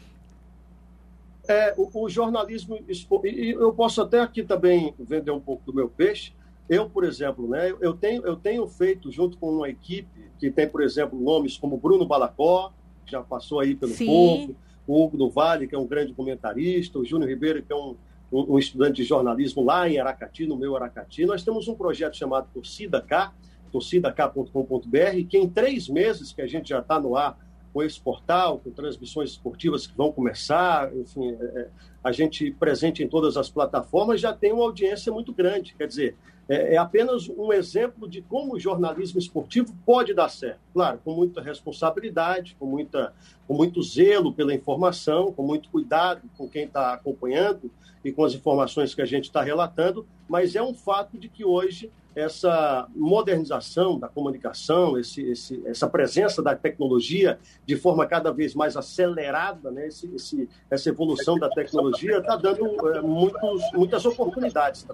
[1.48, 2.78] É, o, o jornalismo,
[3.24, 6.32] e eu posso até aqui também vender um pouco do meu peixe,
[6.68, 10.68] eu, por exemplo, né, eu, tenho, eu tenho feito, junto com uma equipe que tem,
[10.68, 12.72] por exemplo, nomes como Bruno Balacó,
[13.04, 14.06] que já passou aí pelo Sim.
[14.06, 14.56] povo,
[14.86, 17.96] o Hugo do Vale, que é um grande comentarista, o Júnior Ribeiro, que é um,
[18.32, 21.24] um, um, estudante de jornalismo lá em Aracati, no meu Aracati.
[21.24, 23.32] Nós temos um projeto chamado Torcida K,
[23.70, 27.38] torcidak.com.br, que em três meses que a gente já está no ar
[27.76, 31.68] com esse portal, com transmissões esportivas que vão começar, enfim, é, é
[32.02, 35.74] a gente presente em todas as plataformas, já tem uma audiência muito grande.
[35.74, 36.16] Quer dizer,
[36.48, 40.60] é, é, apenas um exemplo de como o jornalismo esportivo pode dar certo.
[40.72, 43.12] Claro, com muita responsabilidade, com, muita,
[43.46, 47.70] com muito zelo pela informação, com muito cuidado com quem está acompanhando
[48.02, 51.44] e com as informações que a gente está relatando, mas é um fato de que
[51.44, 58.54] hoje essa modernização da comunicação, esse, esse, essa presença da tecnologia de forma cada vez
[58.54, 59.86] mais acelerada, né?
[59.86, 64.86] esse, esse, essa evolução da tecnologia está dando é, muitos, muitas oportunidades.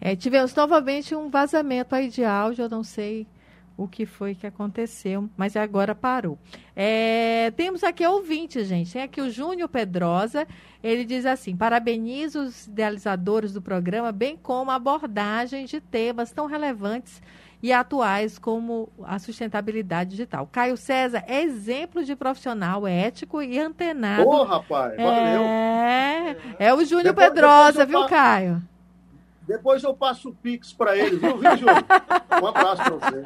[0.00, 3.26] É, tivemos novamente um vazamento aí de áudio, eu não sei
[3.80, 6.38] o que foi que aconteceu, mas agora parou.
[6.76, 8.92] É, temos aqui ouvintes, gente.
[8.92, 10.46] Tem aqui o Júnior Pedrosa.
[10.82, 16.44] Ele diz assim: parabenizo os idealizadores do programa, bem como a abordagem de temas tão
[16.44, 17.22] relevantes
[17.62, 20.46] e atuais como a sustentabilidade digital.
[20.52, 24.28] Caio César é exemplo de profissional ético e antenado.
[24.28, 25.42] Ô, rapaz, valeu.
[25.42, 28.62] É, é o Júnior Pedrosa, viu, Caio?
[29.50, 31.74] Depois eu passo o Pix para ele, viu, viu, Júlio?
[32.40, 33.24] Um abraço para você.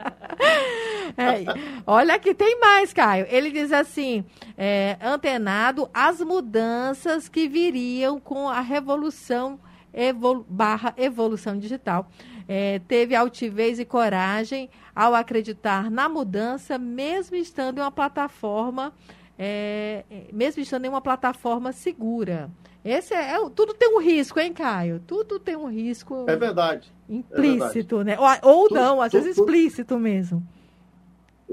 [1.17, 1.45] É,
[1.87, 3.27] olha que tem mais, Caio.
[3.29, 4.25] Ele diz assim:
[4.57, 9.61] é, antenado as mudanças que viriam com a revolução
[9.93, 12.09] evolu barra evolução digital.
[12.49, 18.95] É, teve altivez e coragem ao acreditar na mudança, mesmo estando em uma plataforma,
[19.39, 22.51] é, mesmo estando em uma plataforma segura.
[22.85, 25.01] Esse é, é, tudo tem um risco, hein, Caio?
[25.07, 26.27] Tudo tem um risco.
[26.29, 26.93] É verdade.
[27.09, 28.21] Implícito, é verdade.
[28.23, 28.39] né?
[28.45, 30.47] Ou, ou tudo, não, às tudo, vezes explícito mesmo.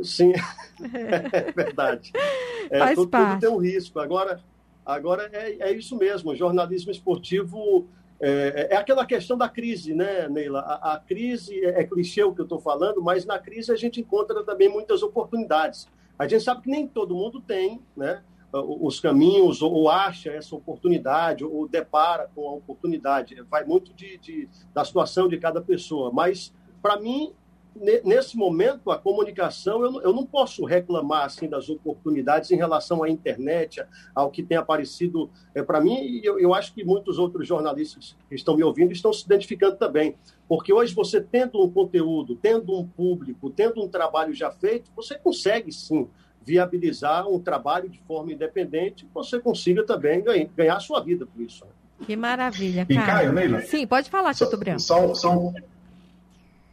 [0.04, 0.34] Sim,
[0.94, 2.12] é verdade.
[2.70, 3.32] É, Faz tudo, parte.
[3.32, 4.00] tudo tem um risco.
[4.00, 4.42] Agora,
[4.86, 6.32] agora é, é isso mesmo.
[6.32, 7.88] O jornalismo esportivo
[8.20, 10.60] é, é, aquela questão da crise, né, Neila?
[10.60, 13.76] A, a crise é, é clichê o que eu estou falando, mas na crise a
[13.76, 15.88] gente encontra também muitas oportunidades.
[16.20, 18.22] A gente sabe que nem todo mundo tem, né?
[18.54, 23.42] Os caminhos ou, acha essa oportunidade ou depara com a oportunidade.
[23.50, 26.12] Vai muito de, de da situação de cada pessoa.
[26.12, 27.34] Mas, para mim,
[28.04, 33.10] nesse momento, a comunicação, eu eu não posso reclamar assim das oportunidades em relação à
[33.10, 33.84] internet,
[34.14, 38.18] ao que tem aparecido é, para mim, e eu, eu acho que muitos outros jornalistas
[38.28, 40.16] que estão me ouvindo estão se identificando também.
[40.48, 45.18] Porque hoje você tendo um conteúdo, tendo um público, tendo um trabalho já feito, você
[45.18, 46.10] consegue sim
[46.46, 51.42] viabilizar um trabalho de forma independente, você consiga também ganhar, ganhar a sua vida por
[51.42, 51.66] isso.
[52.06, 53.02] Que maravilha, cara.
[53.02, 53.62] E Caio, Neila?
[53.62, 54.80] Sim, pode falar, Tito Breno.
[54.80, 55.54] Só, só, um,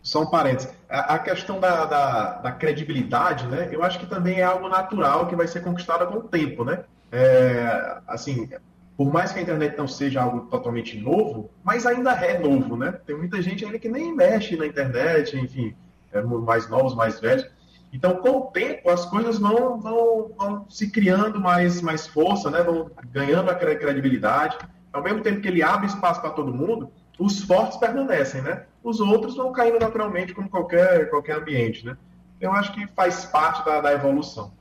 [0.02, 0.72] só um parênteses.
[0.88, 3.68] A, a questão da, da, da, credibilidade, né?
[3.70, 6.85] Eu acho que também é algo natural que vai ser conquistada com o tempo, né?
[7.12, 8.48] É, assim,
[8.96, 12.92] por mais que a internet não seja algo totalmente novo, mas ainda é novo, né?
[13.07, 15.74] Tem muita gente ainda que nem mexe na internet, enfim,
[16.12, 17.46] é mais novos, mais velhos.
[17.92, 22.62] Então, com o tempo, as coisas vão, vão, vão se criando mais, mais força, né?
[22.62, 24.59] vão ganhando a credibilidade.
[24.92, 28.64] Ao mesmo tempo que ele abre espaço para todo mundo, os fortes permanecem, né?
[28.83, 31.96] Os outros vão caindo naturalmente, como qualquer, qualquer ambiente, né?
[32.40, 34.53] Eu acho que faz parte da, da evolução.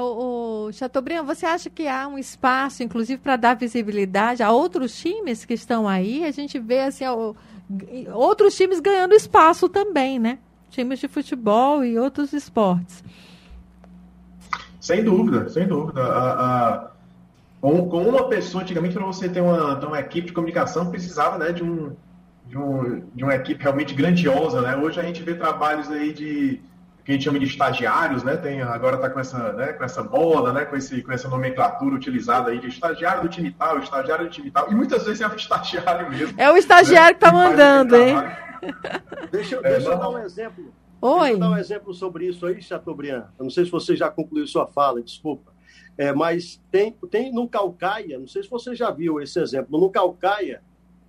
[0.00, 5.44] O, Chateaubriand, você acha que há um espaço, inclusive, para dar visibilidade a outros times
[5.44, 6.24] que estão aí?
[6.24, 7.04] A gente vê assim,
[8.12, 10.38] outros times ganhando espaço também, né?
[10.76, 13.02] Times de futebol e outros esportes.
[14.78, 16.02] Sem dúvida, sem dúvida.
[16.02, 16.32] A,
[16.74, 16.90] a,
[17.60, 21.38] com, com, uma pessoa, antigamente, para você ter uma, ter uma equipe de comunicação, precisava
[21.38, 21.96] né, de, um,
[22.46, 24.60] de, um, de uma equipe realmente grandiosa.
[24.60, 24.76] Né?
[24.76, 26.60] Hoje a gente vê trabalhos aí de
[27.04, 28.36] que a gente chama de estagiários, né?
[28.36, 30.64] Tem, agora está com essa, né, com essa moda, né?
[30.64, 34.50] Com, esse, com essa nomenclatura utilizada aí de estagiário do time tal, estagiário do time
[34.50, 34.72] tal.
[34.72, 36.34] E muitas vezes é o estagiário mesmo.
[36.36, 37.20] É o estagiário né?
[37.20, 38.16] que está mandando, hein?
[39.30, 40.72] Deixa, é, deixa eu dar um exemplo.
[41.00, 41.20] Oi.
[41.20, 43.26] Deixa eu dar um exemplo sobre isso aí, Chateaubriand.
[43.38, 45.52] Eu não sei se você já concluiu sua fala, desculpa.
[45.98, 49.90] É, mas tem, tem no Calcaia, não sei se você já viu esse exemplo, no
[49.90, 50.62] Calcaia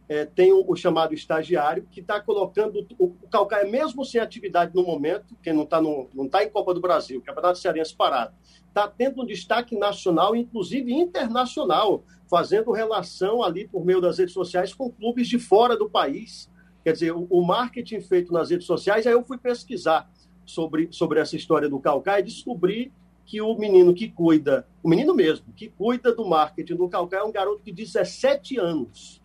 [0.10, 4.74] é, tem o, o, chamado estagiário que está colocando o, o Calcaia, mesmo sem atividade
[4.74, 8.34] no momento, que não está não tá em Copa do Brasil, Campeonato Cearense parado,
[8.68, 14.74] está tendo um destaque nacional, inclusive internacional, fazendo relação ali por meio das redes sociais
[14.74, 16.50] com clubes de fora do país.
[16.88, 20.10] Quer dizer, o, o marketing feito nas redes sociais, aí eu fui pesquisar
[20.46, 22.94] sobre, sobre essa história do Calcaia e descobri
[23.26, 27.26] que o menino que cuida, o menino mesmo, que cuida do marketing do Calcaia é
[27.26, 29.22] um garoto de 17 anos.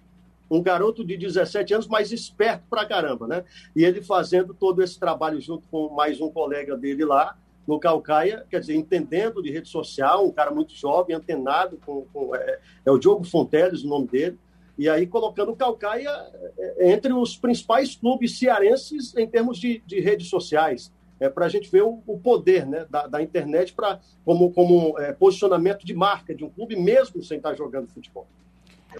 [0.51, 3.44] Um garoto de 17 anos, mais esperto pra caramba, né?
[3.77, 8.44] E ele fazendo todo esse trabalho junto com mais um colega dele lá, no Calcaia,
[8.51, 12.07] quer dizer, entendendo de rede social, um cara muito jovem, antenado com.
[12.12, 14.37] com é, é, o Diogo Fonteles, o nome dele,
[14.79, 16.11] e aí colocando o Calcaia
[16.59, 21.49] é, entre os principais clubes cearenses em termos de, de redes sociais é, para a
[21.49, 25.95] gente ver o, o poder né, da, da internet pra, como, como é, posicionamento de
[25.95, 28.27] marca de um clube, mesmo sem estar jogando futebol.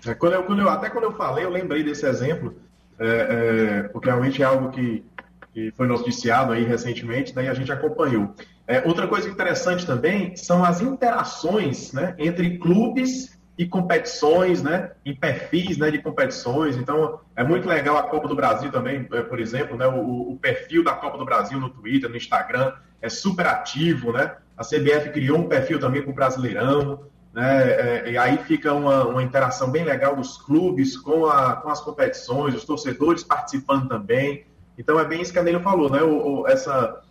[0.07, 2.55] É, quando eu, quando eu, até quando eu falei, eu lembrei desse exemplo,
[2.99, 5.05] é, é, porque realmente é algo que,
[5.53, 8.33] que foi noticiado aí recentemente, daí a gente acompanhou.
[8.69, 15.15] É, outra coisa interessante também são as interações né, entre clubes e competições, né, em
[15.15, 16.77] perfis né, de competições.
[16.77, 20.38] Então, é muito legal a Copa do Brasil também, é, por exemplo, né, o, o,
[20.41, 24.37] perfil da Copa do Brasil no Twitter, no Instagram, é super ativo, né?
[24.57, 27.01] A CBF criou um perfil também com o Brasileirão,
[27.33, 27.71] né?
[27.71, 31.81] É, e aí fica uma, uma, interação bem legal dos clubes com, a, com as
[31.81, 34.45] competições, os torcedores participando também.
[34.79, 36.03] Então, é bem isso que a Neila falou, né?
[36.03, 37.03] O, o, essa,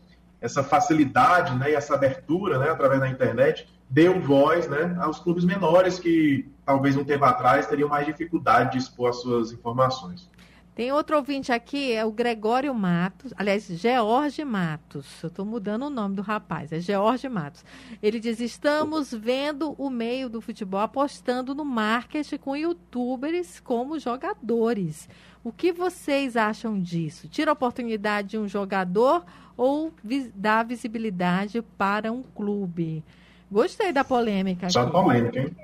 [0.42, 5.46] essa facilidade né, e essa abertura né, através da internet deu voz né, aos clubes
[5.46, 10.30] menores que talvez um tempo atrás teriam mais dificuldade de expor as suas informações.
[10.74, 15.22] Tem outro ouvinte aqui, é o Gregório Matos, aliás, George Matos.
[15.22, 17.66] Eu estou mudando o nome do rapaz, é George Matos.
[18.02, 25.10] Ele diz: estamos vendo o meio do futebol apostando no marketing com youtubers como jogadores.
[25.44, 27.28] O que vocês acham disso?
[27.28, 29.24] Tira a oportunidade de um jogador
[29.58, 29.92] ou
[30.36, 33.04] dá visibilidade para um clube?
[33.52, 34.70] Gostei da polêmica.
[34.70, 35.56] Só polêmica, hein?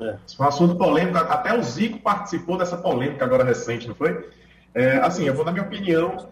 [0.00, 0.16] É.
[0.36, 4.28] Foi um assunto polêmico, até o Zico participou dessa polêmica agora recente, não foi?
[4.74, 6.28] É, assim, eu vou dar minha opinião.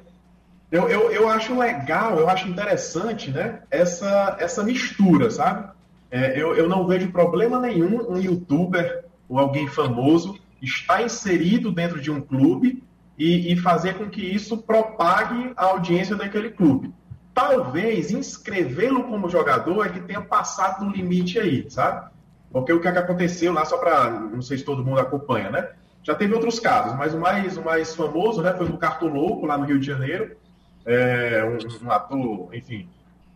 [0.73, 3.63] Eu, eu, eu acho legal, eu acho interessante, né?
[3.71, 5.71] Essa, essa mistura, sabe?
[6.11, 12.01] É, eu, eu não vejo problema nenhum um youtuber ou alguém famoso estar inserido dentro
[12.01, 12.83] de um clube
[13.19, 16.93] e, e fazer com que isso propague a audiência daquele clube
[17.35, 22.11] talvez inscrevê-lo como jogador é que tenha passado do limite aí, sabe?
[22.53, 25.51] Porque o que, é que aconteceu lá, só para, não sei se todo mundo acompanha,
[25.51, 25.71] né?
[26.03, 29.57] Já teve outros casos, mas o mais, o mais famoso né, foi do Cartoloco, lá
[29.57, 30.37] no Rio de Janeiro.
[30.85, 32.89] É, um, um, ator, enfim,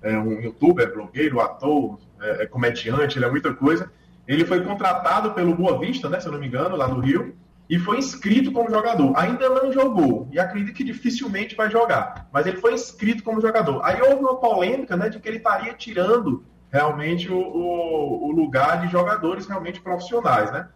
[0.02, 3.90] é um youtuber, blogueiro, ator, é, é comediante, ele é muita coisa.
[4.26, 7.37] Ele foi contratado pelo Boa Vista, né, se eu não me engano, lá no Rio,
[7.68, 9.12] e foi inscrito como jogador.
[9.16, 13.80] Ainda não jogou, e acredito que dificilmente vai jogar, mas ele foi inscrito como jogador.
[13.84, 18.80] Aí houve uma polêmica né, de que ele estaria tirando realmente o, o, o lugar
[18.80, 20.50] de jogadores realmente profissionais.
[20.50, 20.68] Né?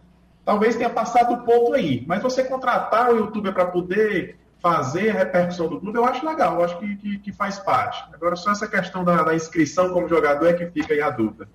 [0.45, 5.13] Talvez tenha passado o ponto aí, mas você contratar o youtuber para poder fazer a
[5.13, 8.03] repercussão do clube, eu acho legal, eu acho que, que, que faz parte.
[8.13, 11.47] Agora, só essa questão da, da, inscrição como jogador é que fica aí a dúvida.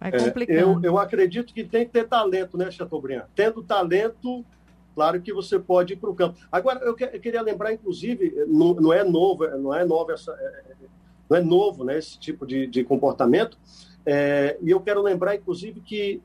[0.00, 3.24] É, eu, eu acredito que tem que ter talento, né, Chateaubriand?
[3.34, 4.44] Tendo talento,
[4.94, 6.38] claro que você pode ir para o campo.
[6.52, 10.32] Agora, eu, que, eu, queria lembrar, inclusive, não, não, é novo, não é novo essa,
[10.32, 10.74] é,
[11.28, 13.58] não é novo, né, esse tipo de, de comportamento.
[14.04, 16.22] É, e eu quero lembrar, inclusive, que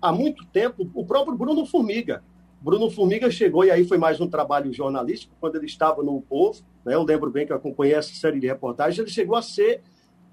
[0.00, 2.22] há muito tempo o próprio Bruno Formiga,
[2.60, 6.60] Bruno Formiga chegou e aí foi mais um trabalho jornalístico quando ele estava no Povo.
[6.84, 8.98] Né, eu lembro bem que eu acompanhei essa série de reportagens.
[8.98, 9.80] Ele chegou a ser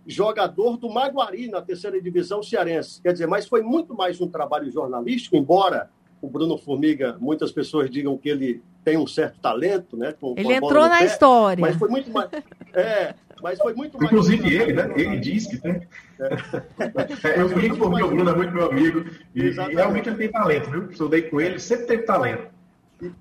[0.06, 3.02] jogador do Maguari na terceira divisão cearense.
[3.02, 5.90] Quer dizer, mas foi muito mais um trabalho jornalístico, embora
[6.22, 10.14] o Bruno Formiga, muitas pessoas digam que ele tem um certo talento, né?
[10.14, 11.62] Com, ele com entrou na pé, história.
[11.62, 12.30] Mas foi muito mais.
[12.78, 14.12] É, mas foi muito mais.
[14.12, 14.94] Inclusive ele, né?
[14.98, 15.82] Ele diz que tem.
[16.20, 17.42] É.
[17.42, 19.06] eu brinco porque o Bruno é muito meu amigo.
[19.34, 20.90] E, e, realmente ele tem talento, viu?
[20.90, 22.48] Estudei com ele, sempre teve talento.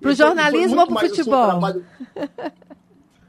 [0.01, 1.51] Para o jornalismo ou para o futebol?
[1.51, 1.87] Assim, trabalho...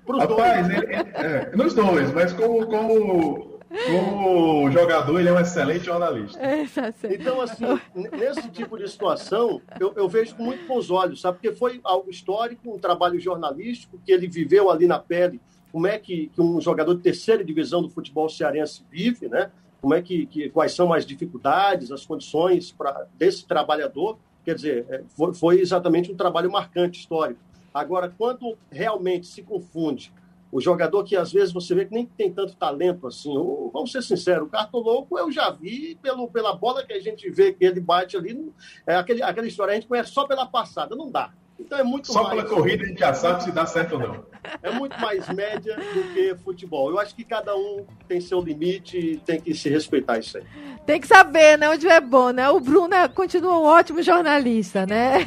[0.08, 3.56] Rapaz, ele, é, nos dois, mas como, como
[3.88, 6.39] como jogador, ele é um excelente jornalista.
[6.39, 11.20] É, tá então, assim, nesse tipo de situação, eu, eu, vejo com muito bons olhos,
[11.20, 11.39] sabe?
[11.39, 15.41] Porque foi algo histórico, um trabalho jornalístico que ele viveu ali na pele
[15.76, 19.51] como é que, que um jogador de terceira divisão do futebol cearense vive, né?
[19.82, 24.18] Como é que, que quais são as dificuldades, as condições para desse trabalhador?
[24.45, 27.41] Quer dizer, é, foi, foi exatamente um trabalho marcante histórico.
[27.76, 30.14] Agora, quando realmente se confunde
[30.50, 33.34] o jogador que às vezes você vê que nem tem tanto talento assim,
[33.74, 37.52] vamos ser sinceros, o Cartoloco eu já vi pelo, pela bola que a gente vê
[37.52, 38.50] que ele bate ali,
[38.88, 41.34] é aquele, aquela história a gente conhece só pela passada, não dá.
[41.60, 42.36] Então é muito Só mais...
[42.36, 44.26] pela corrida a gente já sabe se dá certo ou não.
[44.62, 46.90] É muito mais média do que futebol.
[46.90, 50.44] Eu acho que cada um tem seu limite e tem que se respeitar isso aí.
[50.86, 51.70] Tem que saber, né?
[51.70, 52.50] Onde é bom, né?
[52.50, 55.26] O Bruno é, continua um ótimo jornalista, né?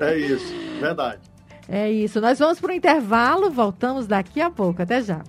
[0.00, 1.33] É isso, verdade.
[1.68, 2.20] É isso.
[2.20, 4.82] Nós vamos para o intervalo, voltamos daqui a pouco.
[4.82, 5.22] Até já.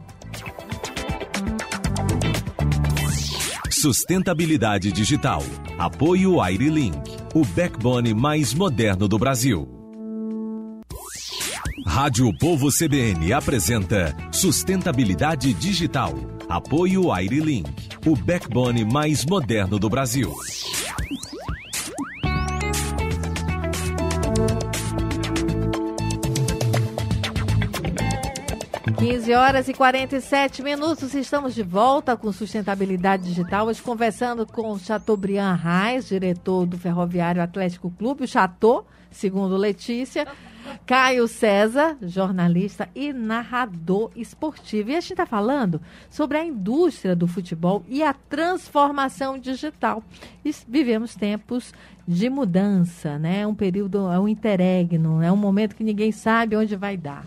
[3.70, 5.44] Sustentabilidade digital.
[5.78, 6.98] Apoio AiriLink,
[7.34, 9.76] o backbone mais moderno do Brasil.
[11.86, 16.14] Rádio Povo CBN apresenta Sustentabilidade Digital.
[16.50, 17.70] Apoio AiriLink,
[18.06, 20.34] o backbone mais moderno do Brasil.
[29.06, 35.58] 15 horas e 47 minutos, estamos de volta com Sustentabilidade Digital, hoje conversando com Chateaubriand
[35.58, 40.26] Reis, diretor do Ferroviário Atlético Clube, o Chateau, segundo Letícia,
[40.88, 44.90] Caio César, jornalista e narrador esportivo.
[44.90, 45.80] E a gente está falando
[46.10, 50.02] sobre a indústria do futebol e a transformação digital.
[50.44, 51.76] E vivemos tempos
[52.08, 53.46] de mudança, né?
[53.46, 57.24] Um período, é um interregno, é um momento que ninguém sabe onde vai dar.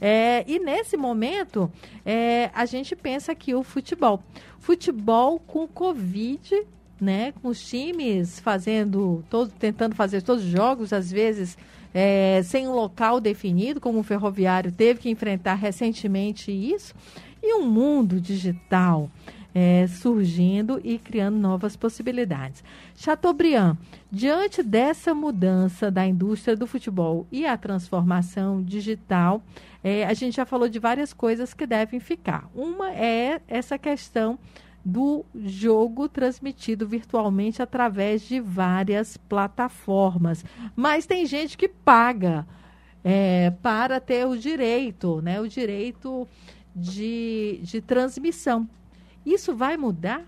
[0.00, 1.70] É, e nesse momento,
[2.04, 4.22] é, a gente pensa que o futebol.
[4.58, 6.62] Futebol com Covid,
[7.00, 7.32] né?
[7.40, 11.56] Com os times fazendo, todo, tentando fazer todos os jogos, às vezes
[11.92, 16.94] é, sem um local definido, como o ferroviário teve que enfrentar recentemente isso,
[17.42, 19.10] e um mundo digital
[19.54, 22.62] é, surgindo e criando novas possibilidades.
[22.94, 23.76] Chateaubriand,
[24.10, 29.42] diante dessa mudança da indústria do futebol e a transformação digital,
[29.82, 32.48] é, a gente já falou de várias coisas que devem ficar.
[32.54, 34.38] Uma é essa questão
[34.84, 40.44] do jogo transmitido virtualmente através de várias plataformas.
[40.74, 42.46] Mas tem gente que paga
[43.04, 45.40] é, para ter o direito, né?
[45.40, 46.26] O direito
[46.74, 48.68] de, de transmissão.
[49.24, 50.24] Isso vai mudar?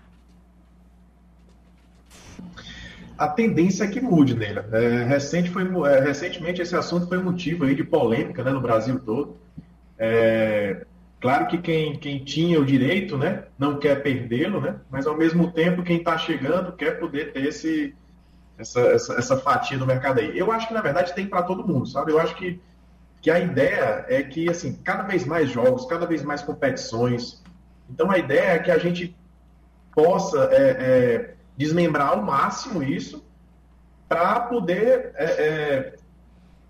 [3.17, 4.67] A tendência é que mude, Neila.
[4.71, 8.99] É, recente foi, é, recentemente esse assunto foi motivo aí de polêmica né, no Brasil
[8.99, 9.37] todo.
[9.97, 10.85] É,
[11.21, 15.51] claro que quem, quem tinha o direito né, não quer perdê-lo, né, mas ao mesmo
[15.51, 17.95] tempo quem está chegando quer poder ter esse,
[18.57, 20.37] essa, essa, essa, fatia do mercado aí.
[20.37, 22.11] Eu acho que na verdade tem para todo mundo, sabe?
[22.11, 22.59] Eu acho que,
[23.21, 27.43] que a ideia é que assim cada vez mais jogos, cada vez mais competições,
[27.93, 29.15] então a ideia é que a gente
[29.93, 33.23] possa é, é, desmembrar ao máximo isso
[34.09, 35.95] para poder é, é,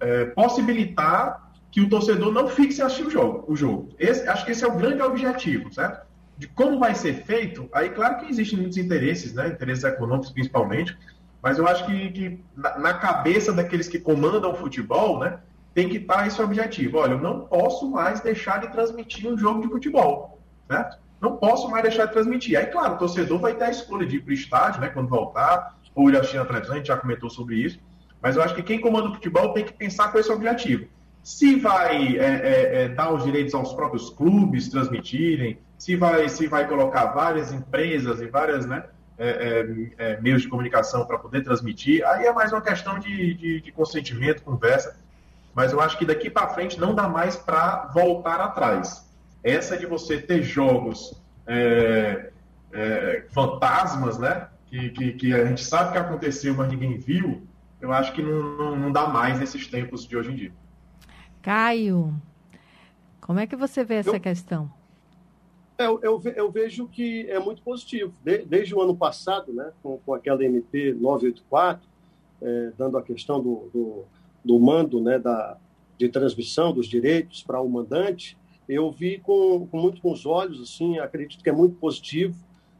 [0.02, 3.46] é, possibilitar que o torcedor não fique sem assistir o jogo.
[3.48, 3.90] O jogo.
[3.98, 6.06] Esse, acho que esse é o grande objetivo, certo?
[6.38, 9.48] De como vai ser feito, aí claro que existem muitos interesses, né?
[9.48, 10.98] interesses econômicos principalmente,
[11.42, 15.40] mas eu acho que, que na, na, cabeça daqueles que comandam o futebol, né,
[15.74, 16.98] tem que estar esse objetivo.
[16.98, 21.03] Olha, eu não posso mais deixar de transmitir um jogo de futebol, certo?
[21.24, 22.60] Não posso mais deixar de transmitir.
[22.60, 25.08] Aí, claro, o torcedor vai ter a escolha de ir para o estádio, né, quando
[25.08, 27.80] voltar, ou ir assistir na televisão, a gente já comentou sobre isso.
[28.22, 30.86] Mas eu acho que quem comanda o futebol tem que pensar com esse objetivo.
[31.24, 36.46] Se vai é, é, é, dar os direitos aos próprios clubes transmitirem, se vai, se
[36.48, 38.84] vai colocar várias empresas e várias né,
[39.18, 39.30] é,
[39.98, 43.62] é, é, meios de comunicação para poder transmitir, aí é mais uma questão de, de,
[43.62, 44.98] de consentimento, conversa.
[45.56, 49.03] Mas eu acho que daqui para frente não dá mais para voltar atrás.
[49.44, 52.32] Essa de você ter jogos é,
[52.72, 54.48] é, fantasmas, né?
[54.68, 57.44] Que, que, que, a gente sabe que aconteceu, mas ninguém viu,
[57.80, 60.54] eu acho que não, não, não dá mais nesses tempos de hoje em dia.
[61.42, 62.14] Caio,
[63.22, 64.72] como é que você vê essa eu, questão?
[65.78, 68.14] Eu, eu, eu, vejo que é muito positivo.
[68.24, 71.88] De, desde o ano passado, né, com, com aquela MP 984,
[72.42, 74.04] é, dando a questão do, do,
[74.44, 75.58] do mando né, da,
[75.98, 78.38] de transmissão dos direitos para o mandante,
[78.68, 82.36] eu vi com, com muito bons olhos, assim, acredito que é muito positivo.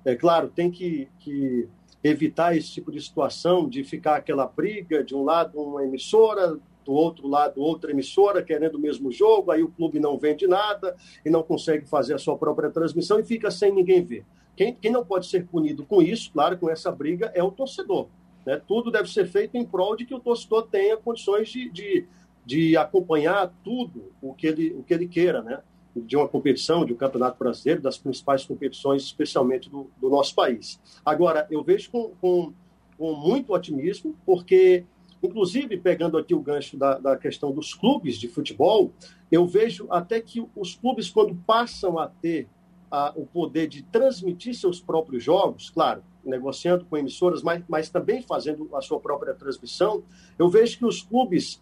[0.06, 1.68] É claro, tem que, que
[2.04, 6.92] evitar esse tipo de situação de ficar aquela briga de um lado uma emissora, do
[6.92, 11.30] outro lado outra emissora querendo o mesmo jogo, aí o clube não vende nada e
[11.30, 14.26] não consegue fazer a sua própria transmissão e fica sem ninguém ver.
[14.56, 18.08] Quem, quem não pode ser punido com isso, claro, com essa briga, é o torcedor.
[18.46, 18.62] Né?
[18.68, 22.06] Tudo deve ser feito em prol de que o torcedor tenha condições de, de,
[22.46, 25.60] de acompanhar tudo o que ele, o que ele queira, né?
[25.96, 30.80] De uma competição, de um campeonato brasileiro, das principais competições, especialmente do, do nosso país.
[31.06, 32.54] Agora, eu vejo com, com,
[32.98, 34.86] com, muito otimismo, porque,
[35.22, 38.92] inclusive, pegando aqui o gancho da, da questão dos clubes de futebol,
[39.32, 42.48] eu vejo até que os clubes, quando passam a ter
[42.90, 48.22] a, o poder de transmitir seus próprios jogos, claro, negociando com emissoras, mas, mas também
[48.22, 50.04] fazendo a sua própria transmissão,
[50.40, 51.62] eu vejo que os clubes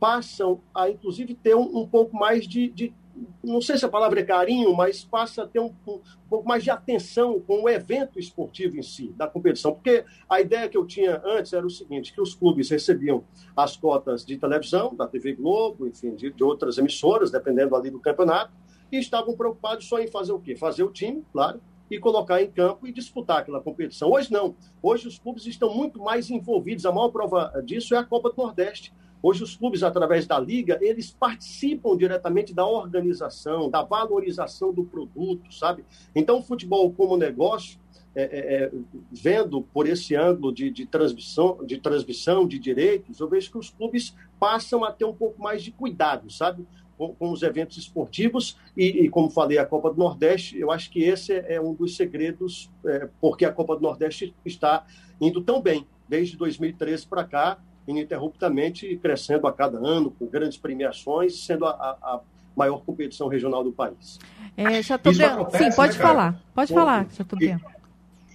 [0.00, 2.92] passam a, inclusive, ter um, um pouco mais de, de,
[3.42, 6.64] não sei se a palavra é carinho, mas passa a ter um, um, pouco mais
[6.64, 9.72] de atenção com o evento esportivo em si, da competição.
[9.72, 13.24] Porque a ideia que eu tinha antes era o seguinte, que os clubes recebiam
[13.56, 18.00] as cotas de televisão, da TV Globo, enfim, de, de outras emissoras, dependendo ali do
[18.00, 18.52] campeonato,
[18.90, 20.56] e estavam preocupados só em fazer o quê?
[20.56, 21.60] Fazer o time, claro,
[21.90, 24.10] e colocar em campo e disputar aquela competição.
[24.10, 24.56] Hoje não.
[24.82, 26.86] Hoje os clubes estão muito mais envolvidos.
[26.86, 28.92] A maior prova disso é a Copa do Nordeste.
[29.24, 35.50] Hoje os clubes, através da liga, eles participam diretamente da organização, da valorização do produto,
[35.50, 35.82] sabe?
[36.14, 37.80] Então, o futebol como negócio,
[38.14, 38.72] é, é, é
[39.10, 43.70] vendo por esse ângulo de, de, transmissão, de transmissão de direitos, eu vejo que os
[43.70, 46.66] clubes passam a ter um pouco mais de cuidado, sabe?
[46.98, 50.90] com, com os eventos esportivos e, e, como falei, a Copa do Nordeste, eu acho
[50.90, 54.84] que esse é, é um dos segredos, é, porque a Copa do Nordeste está
[55.18, 61.44] indo tão bem, desde 2013 para cá, ininterruptamente crescendo a cada ano, com grandes premiações,
[61.44, 62.20] sendo a, a,
[62.56, 64.18] maior competição regional do país.
[64.56, 67.60] É, Chateaubriand, sim, pode né, falar, pode Bom, falar, Chateaubriand.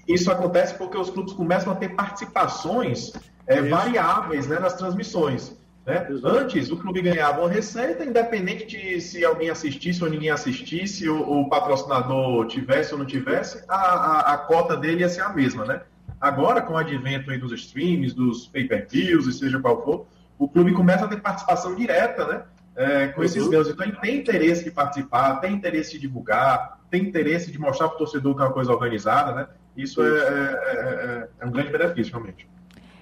[0.08, 3.14] Isso acontece porque os clubes começam a ter participações
[3.48, 5.58] é, variáveis né, nas transmissões.
[5.86, 6.08] Né?
[6.24, 11.42] Antes, o clube ganhava uma receita, independente de se alguém assistisse ou ninguém assistisse, ou
[11.42, 15.66] o patrocinador tivesse ou não tivesse, a, a, a, cota dele ia ser a mesma.
[15.66, 15.82] Né?
[16.20, 20.08] Agora, com o advento aí dos streams, dos pay-per-views, e seja qual for,
[20.38, 22.44] o clube começa a ter participação direta né?
[22.76, 23.50] É, com esses uhum.
[23.50, 23.70] ganhos.
[23.70, 27.96] Então, ele tem interesse de participar, tem interesse de divulgar, tem interesse de mostrar para
[27.96, 29.34] o torcedor que é uma coisa organizada.
[29.34, 29.48] Né?
[29.76, 32.48] Isso é, é, é, é um grande benefício, realmente.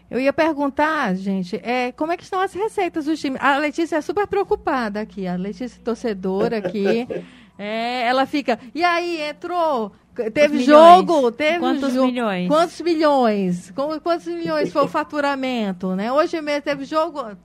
[0.09, 3.41] Eu ia perguntar, gente, é, como é que estão as receitas dos times?
[3.41, 7.07] A Letícia é super preocupada aqui, a Letícia torcedora aqui.
[7.57, 9.91] é, ela fica, e aí, entrou,
[10.33, 12.47] teve jogo, teve Quantos jo milhões?
[12.47, 13.73] Quantos milhões?
[14.03, 16.11] Quantos milhões foi o faturamento, né?
[16.11, 17.35] Hoje mesmo teve jogo,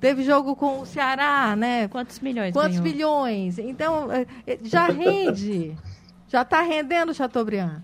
[0.00, 1.88] teve jogo com o Ceará, né?
[1.88, 2.84] Quantos milhões Quantos ganhou?
[3.24, 3.58] milhões?
[3.58, 5.76] Então, é, é, já rende,
[6.28, 7.82] já está rendendo, Chateaubriand.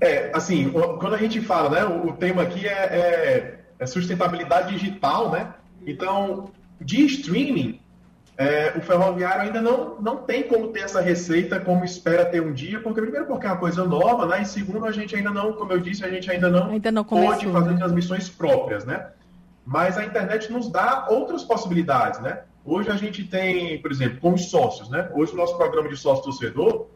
[0.00, 5.30] É, assim, quando a gente fala, né, o, tema aqui é, é, é sustentabilidade digital,
[5.30, 5.54] né?
[5.86, 6.50] Então,
[6.80, 7.80] de streaming,
[8.38, 12.52] é, o ferroviário ainda não, não tem como ter essa receita como espera ter um
[12.52, 14.42] dia, porque primeiro porque é uma coisa nova, né?
[14.42, 17.02] E segundo, a gente ainda não, como eu disse, a gente ainda não, ainda não
[17.02, 17.76] pode fazer né?
[17.78, 19.08] transmissões próprias, né?
[19.64, 22.42] Mas a internet nos dá outras possibilidades, né?
[22.62, 25.08] Hoje a gente tem, por exemplo, como sócios, né?
[25.14, 26.88] Hoje o nosso programa de sócio torcedor,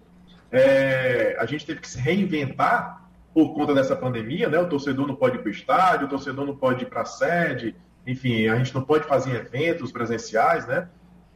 [0.53, 4.59] é, a gente teve que se reinventar por conta dessa pandemia, né?
[4.59, 7.07] O torcedor não pode ir para o estádio, o torcedor não pode ir para a
[7.07, 7.75] sede,
[8.07, 10.89] enfim, a gente não pode fazer eventos presenciais, né?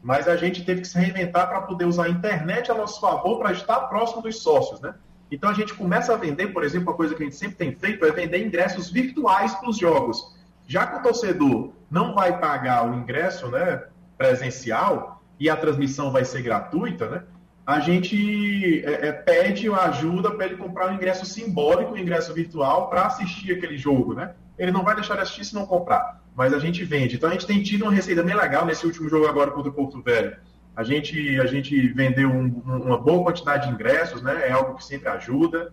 [0.05, 3.39] Mas a gente teve que se reinventar para poder usar a internet a nosso favor
[3.39, 4.95] para estar próximo dos sócios, né?
[5.33, 7.75] Então a gente começa a vender, por exemplo, uma coisa que a gente sempre tem
[7.75, 10.37] feito é vender ingressos virtuais para os jogos.
[10.69, 13.85] Já que o torcedor não vai pagar o ingresso, né,
[14.19, 17.23] presencial e a transmissão vai ser gratuita, né?
[17.67, 22.91] a gente é, é, pede ajuda para ele comprar um ingresso simbólico, um ingresso virtual,
[22.91, 24.35] para assistir aquele jogo, né?
[24.59, 27.17] Ele não vai deixar de assistir se não comprar, mas a gente vende.
[27.17, 29.75] Então a gente tem tido uma receita bem legal nesse último jogo agora contra o
[29.75, 30.37] Porto Velho.
[30.77, 34.49] A gente, a gente vendeu um, uma boa quantidade de ingressos, né?
[34.49, 35.73] É algo que sempre ajuda.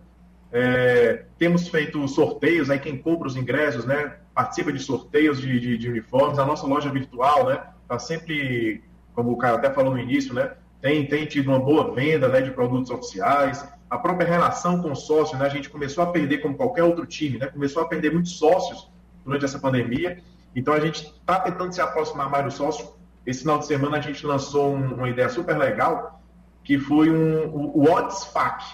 [0.52, 4.16] É, temos feito sorteios, aí quem compra os ingressos, né?
[4.34, 6.38] Participa de sorteios de, de, de uniformes.
[6.38, 7.60] A nossa loja virtual, né?
[7.82, 8.84] Está sempre,
[9.14, 10.52] como o cara até falou no início, né?
[10.82, 13.66] tem, tem tido uma boa venda né, de produtos oficiais.
[13.88, 17.38] A própria relação com sócio, né, a gente começou a perder, como qualquer outro time,
[17.38, 18.90] né, começou a perder muitos sócios
[19.24, 20.20] durante essa pandemia.
[20.54, 22.88] Então a gente está tentando se aproximar mais do sócio.
[23.24, 26.20] Esse final de semana a gente lançou um, uma ideia super legal,
[26.64, 28.64] que foi um, o, WhatsApp,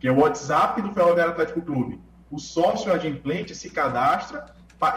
[0.00, 2.00] que é o WhatsApp do Ferroviário Atlético Clube.
[2.30, 4.46] O sócio adimplente se cadastra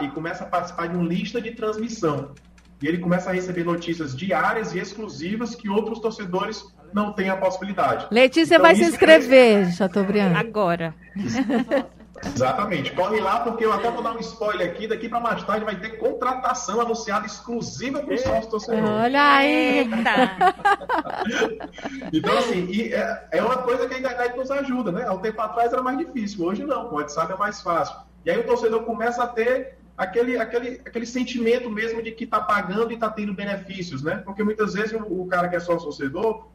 [0.00, 2.34] e começa a participar de uma lista de transmissão
[2.82, 7.36] e ele começa a receber notícias diárias e exclusivas que outros torcedores não têm a
[7.36, 8.06] possibilidade.
[8.10, 9.72] Letícia então, vai se inscrever, é...
[9.72, 10.34] Chateaubriand.
[10.36, 10.94] Agora.
[12.24, 12.92] Exatamente.
[12.92, 14.86] Corre lá, porque eu até vou dar um spoiler aqui.
[14.86, 18.88] Daqui para mais tarde vai ter contratação anunciada exclusiva para o sócio torcedor.
[18.88, 19.88] Olha aí!
[22.12, 25.06] então, assim, é, é, uma coisa que a internet nos ajuda, né?
[25.06, 26.90] Há um tempo atrás era mais difícil, hoje não.
[26.90, 27.96] O WhatsApp é mais fácil.
[28.24, 32.40] E aí o torcedor começa a ter aquele, aquele, aquele sentimento mesmo de que está
[32.40, 34.22] pagando e está tendo benefícios, né?
[34.24, 36.46] Porque muitas vezes o, o cara que é só torcedor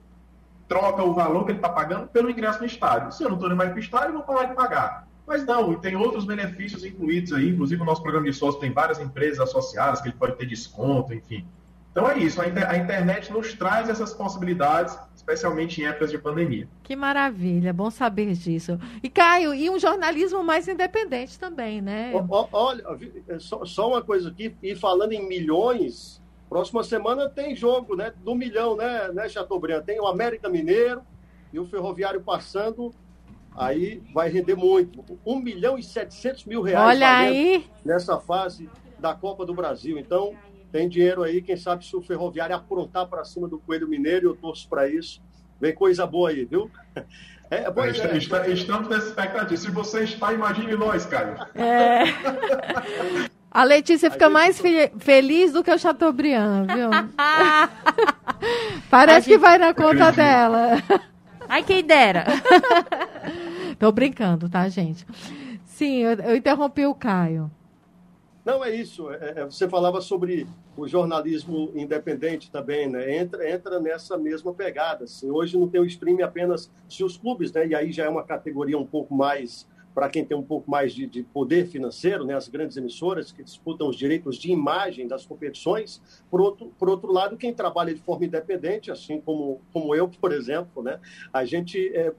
[0.68, 3.12] troca o valor que ele está pagando pelo ingresso no estádio.
[3.12, 5.08] Se eu não estou indo mais para o estádio, eu vou parar de pagar.
[5.26, 8.72] Mas não, e tem outros benefícios incluídos aí, inclusive o nosso programa de sócio tem
[8.72, 11.46] várias empresas associadas que ele pode ter desconto, enfim.
[11.94, 16.18] Então é isso, a, inter a internet nos traz essas possibilidades, especialmente em épocas de
[16.18, 16.68] pandemia.
[16.82, 18.80] Que maravilha, bom saber disso.
[19.04, 22.12] E Caio, e um jornalismo mais independente também, né?
[22.52, 22.84] Olha,
[23.28, 26.20] é só, só uma coisa aqui, e falando em milhões,
[26.50, 28.12] próxima semana tem jogo, né?
[28.24, 29.84] Do milhão, né, né Chateaubriand?
[29.84, 31.04] Tem o América Mineiro
[31.54, 32.92] e o Ferroviário passando
[33.56, 35.04] aí vai render muito.
[35.26, 37.66] 1 milhão e 700 mil reais Olha aí.
[37.84, 39.98] nessa fase da Copa do Brasil.
[39.98, 40.34] Então,
[40.72, 44.36] tem dinheiro aí, quem sabe se o Ferroviário aprontar para cima do Coelho Mineiro, eu
[44.36, 45.22] torço para isso.
[45.60, 46.70] Vem coisa boa aí, viu?
[47.52, 49.58] É, é, é, está, estamos nessa expectativa.
[49.58, 51.36] Se você está, imagine nós, Caio.
[51.54, 52.06] É.
[53.52, 54.34] A Letícia fica gente...
[54.34, 54.60] mais
[54.98, 56.90] feliz do que o Chateaubriand, viu?
[58.90, 59.36] Parece gente...
[59.36, 60.82] que vai na conta dela.
[61.48, 62.26] Ai, quem dera.
[63.84, 65.06] Tô brincando, tá, gente?
[65.66, 67.52] Sim, eu, eu interrompi o Caio.
[68.46, 69.12] Não, é isso.
[69.12, 73.18] É, é, você falava sobre o jornalismo independente também, né?
[73.18, 75.04] Entra, entra nessa mesma pegada.
[75.04, 75.30] Assim.
[75.30, 77.68] Hoje não tem o streaming apenas se os clubes, né?
[77.68, 80.94] E aí já é uma categoria um pouco mais para quem tem um pouco mais
[80.94, 85.24] de, de, poder financeiro, né, as grandes emissoras que disputam os direitos de imagem das
[85.24, 86.02] competições.
[86.32, 90.32] Por outro, por outro lado, quem trabalha de forma independente, assim como, como eu, por
[90.32, 91.00] exemplo, né,
[91.32, 92.12] a gente é,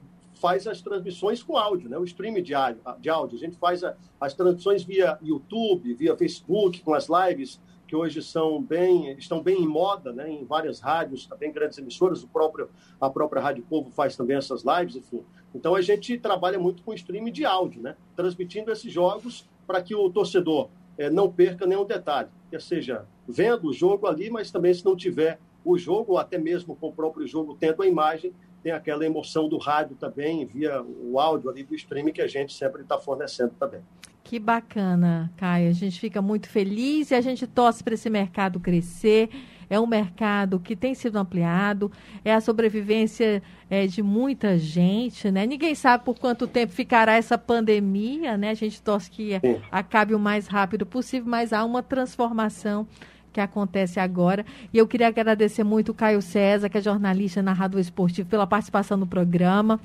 [0.45, 2.83] faz as transmissões com áudio, né, o streaming de áudio.
[2.99, 3.35] De áudio.
[3.35, 8.21] A gente faz a, as transmissões via YouTube, via Facebook, com as lives que hoje
[8.21, 12.69] são bem, estão bem em moda, né, em várias rádios, também grandes emissoras, o próprio,
[13.01, 15.23] a própria Rádio Povo faz também essas lives, enfim.
[15.53, 17.95] Então a gente trabalha muito com streaming de áudio, né?
[18.15, 23.69] transmitindo esses jogos para que o torcedor é, não perca nenhum detalhe, quer seja vendo
[23.69, 26.93] o jogo ali, mas também se não tiver o jogo, ou até mesmo com o
[26.93, 28.31] próprio jogo tendo a imagem,
[28.65, 32.51] tem aquela emoção do rádio também, via o áudio ali do streaming que a gente
[32.51, 33.81] sempre está fornecendo também.
[34.23, 35.69] Que bacana, Caio.
[35.69, 39.29] A gente fica muito feliz e a gente torce para esse mercado crescer
[39.69, 41.91] é um mercado que tem sido ampliado,
[42.23, 45.45] é a sobrevivência é, de muita gente, né?
[45.45, 48.49] Ninguém sabe por quanto tempo ficará essa pandemia, né?
[48.49, 49.61] A gente torce que Sim.
[49.71, 52.87] acabe o mais rápido possível, mas há uma transformação
[53.35, 54.45] que acontece agora.
[54.73, 58.95] E eu queria agradecer muito o Caio César, que é jornalista narrador esportivo, pela participação
[58.97, 59.79] no programa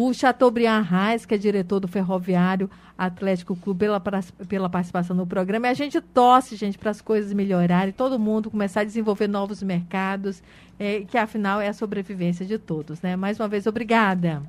[0.00, 4.00] o Chateaubriand Reis, que é diretor do Ferroviário Atlético Clube, pela,
[4.48, 5.66] pela participação no programa.
[5.66, 9.60] E a gente torce, gente, para as coisas melhorarem, todo mundo começar a desenvolver novos
[9.60, 10.40] mercados,
[10.78, 13.02] é, que afinal é a sobrevivência de todos.
[13.02, 13.16] Né?
[13.16, 14.40] Mais uma vez, obrigada.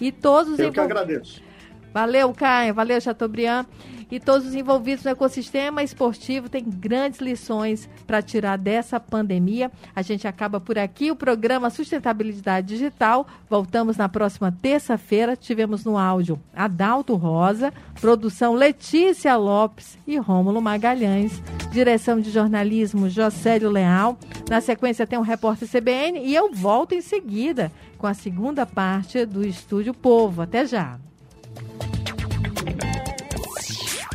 [0.00, 1.42] E todos Eu que agradeço.
[1.92, 2.72] Valeu, Caio.
[2.72, 3.66] Valeu, Chateaubriand
[4.14, 9.72] e todos os envolvidos no ecossistema esportivo têm grandes lições para tirar dessa pandemia.
[9.92, 13.26] A gente acaba por aqui o programa Sustentabilidade Digital.
[13.50, 15.34] Voltamos na próxima terça-feira.
[15.34, 21.42] Tivemos no áudio Adalto Rosa, produção Letícia Lopes e Rômulo Magalhães,
[21.72, 24.16] direção de jornalismo Josélio Leal.
[24.48, 28.64] Na sequência tem o um repórter CBN e eu volto em seguida com a segunda
[28.64, 30.40] parte do Estúdio Povo.
[30.40, 31.00] Até já.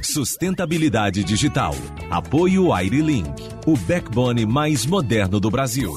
[0.09, 1.75] Sustentabilidade digital.
[2.09, 3.29] Apoio Airlink,
[3.67, 5.93] o backbone mais moderno do Brasil.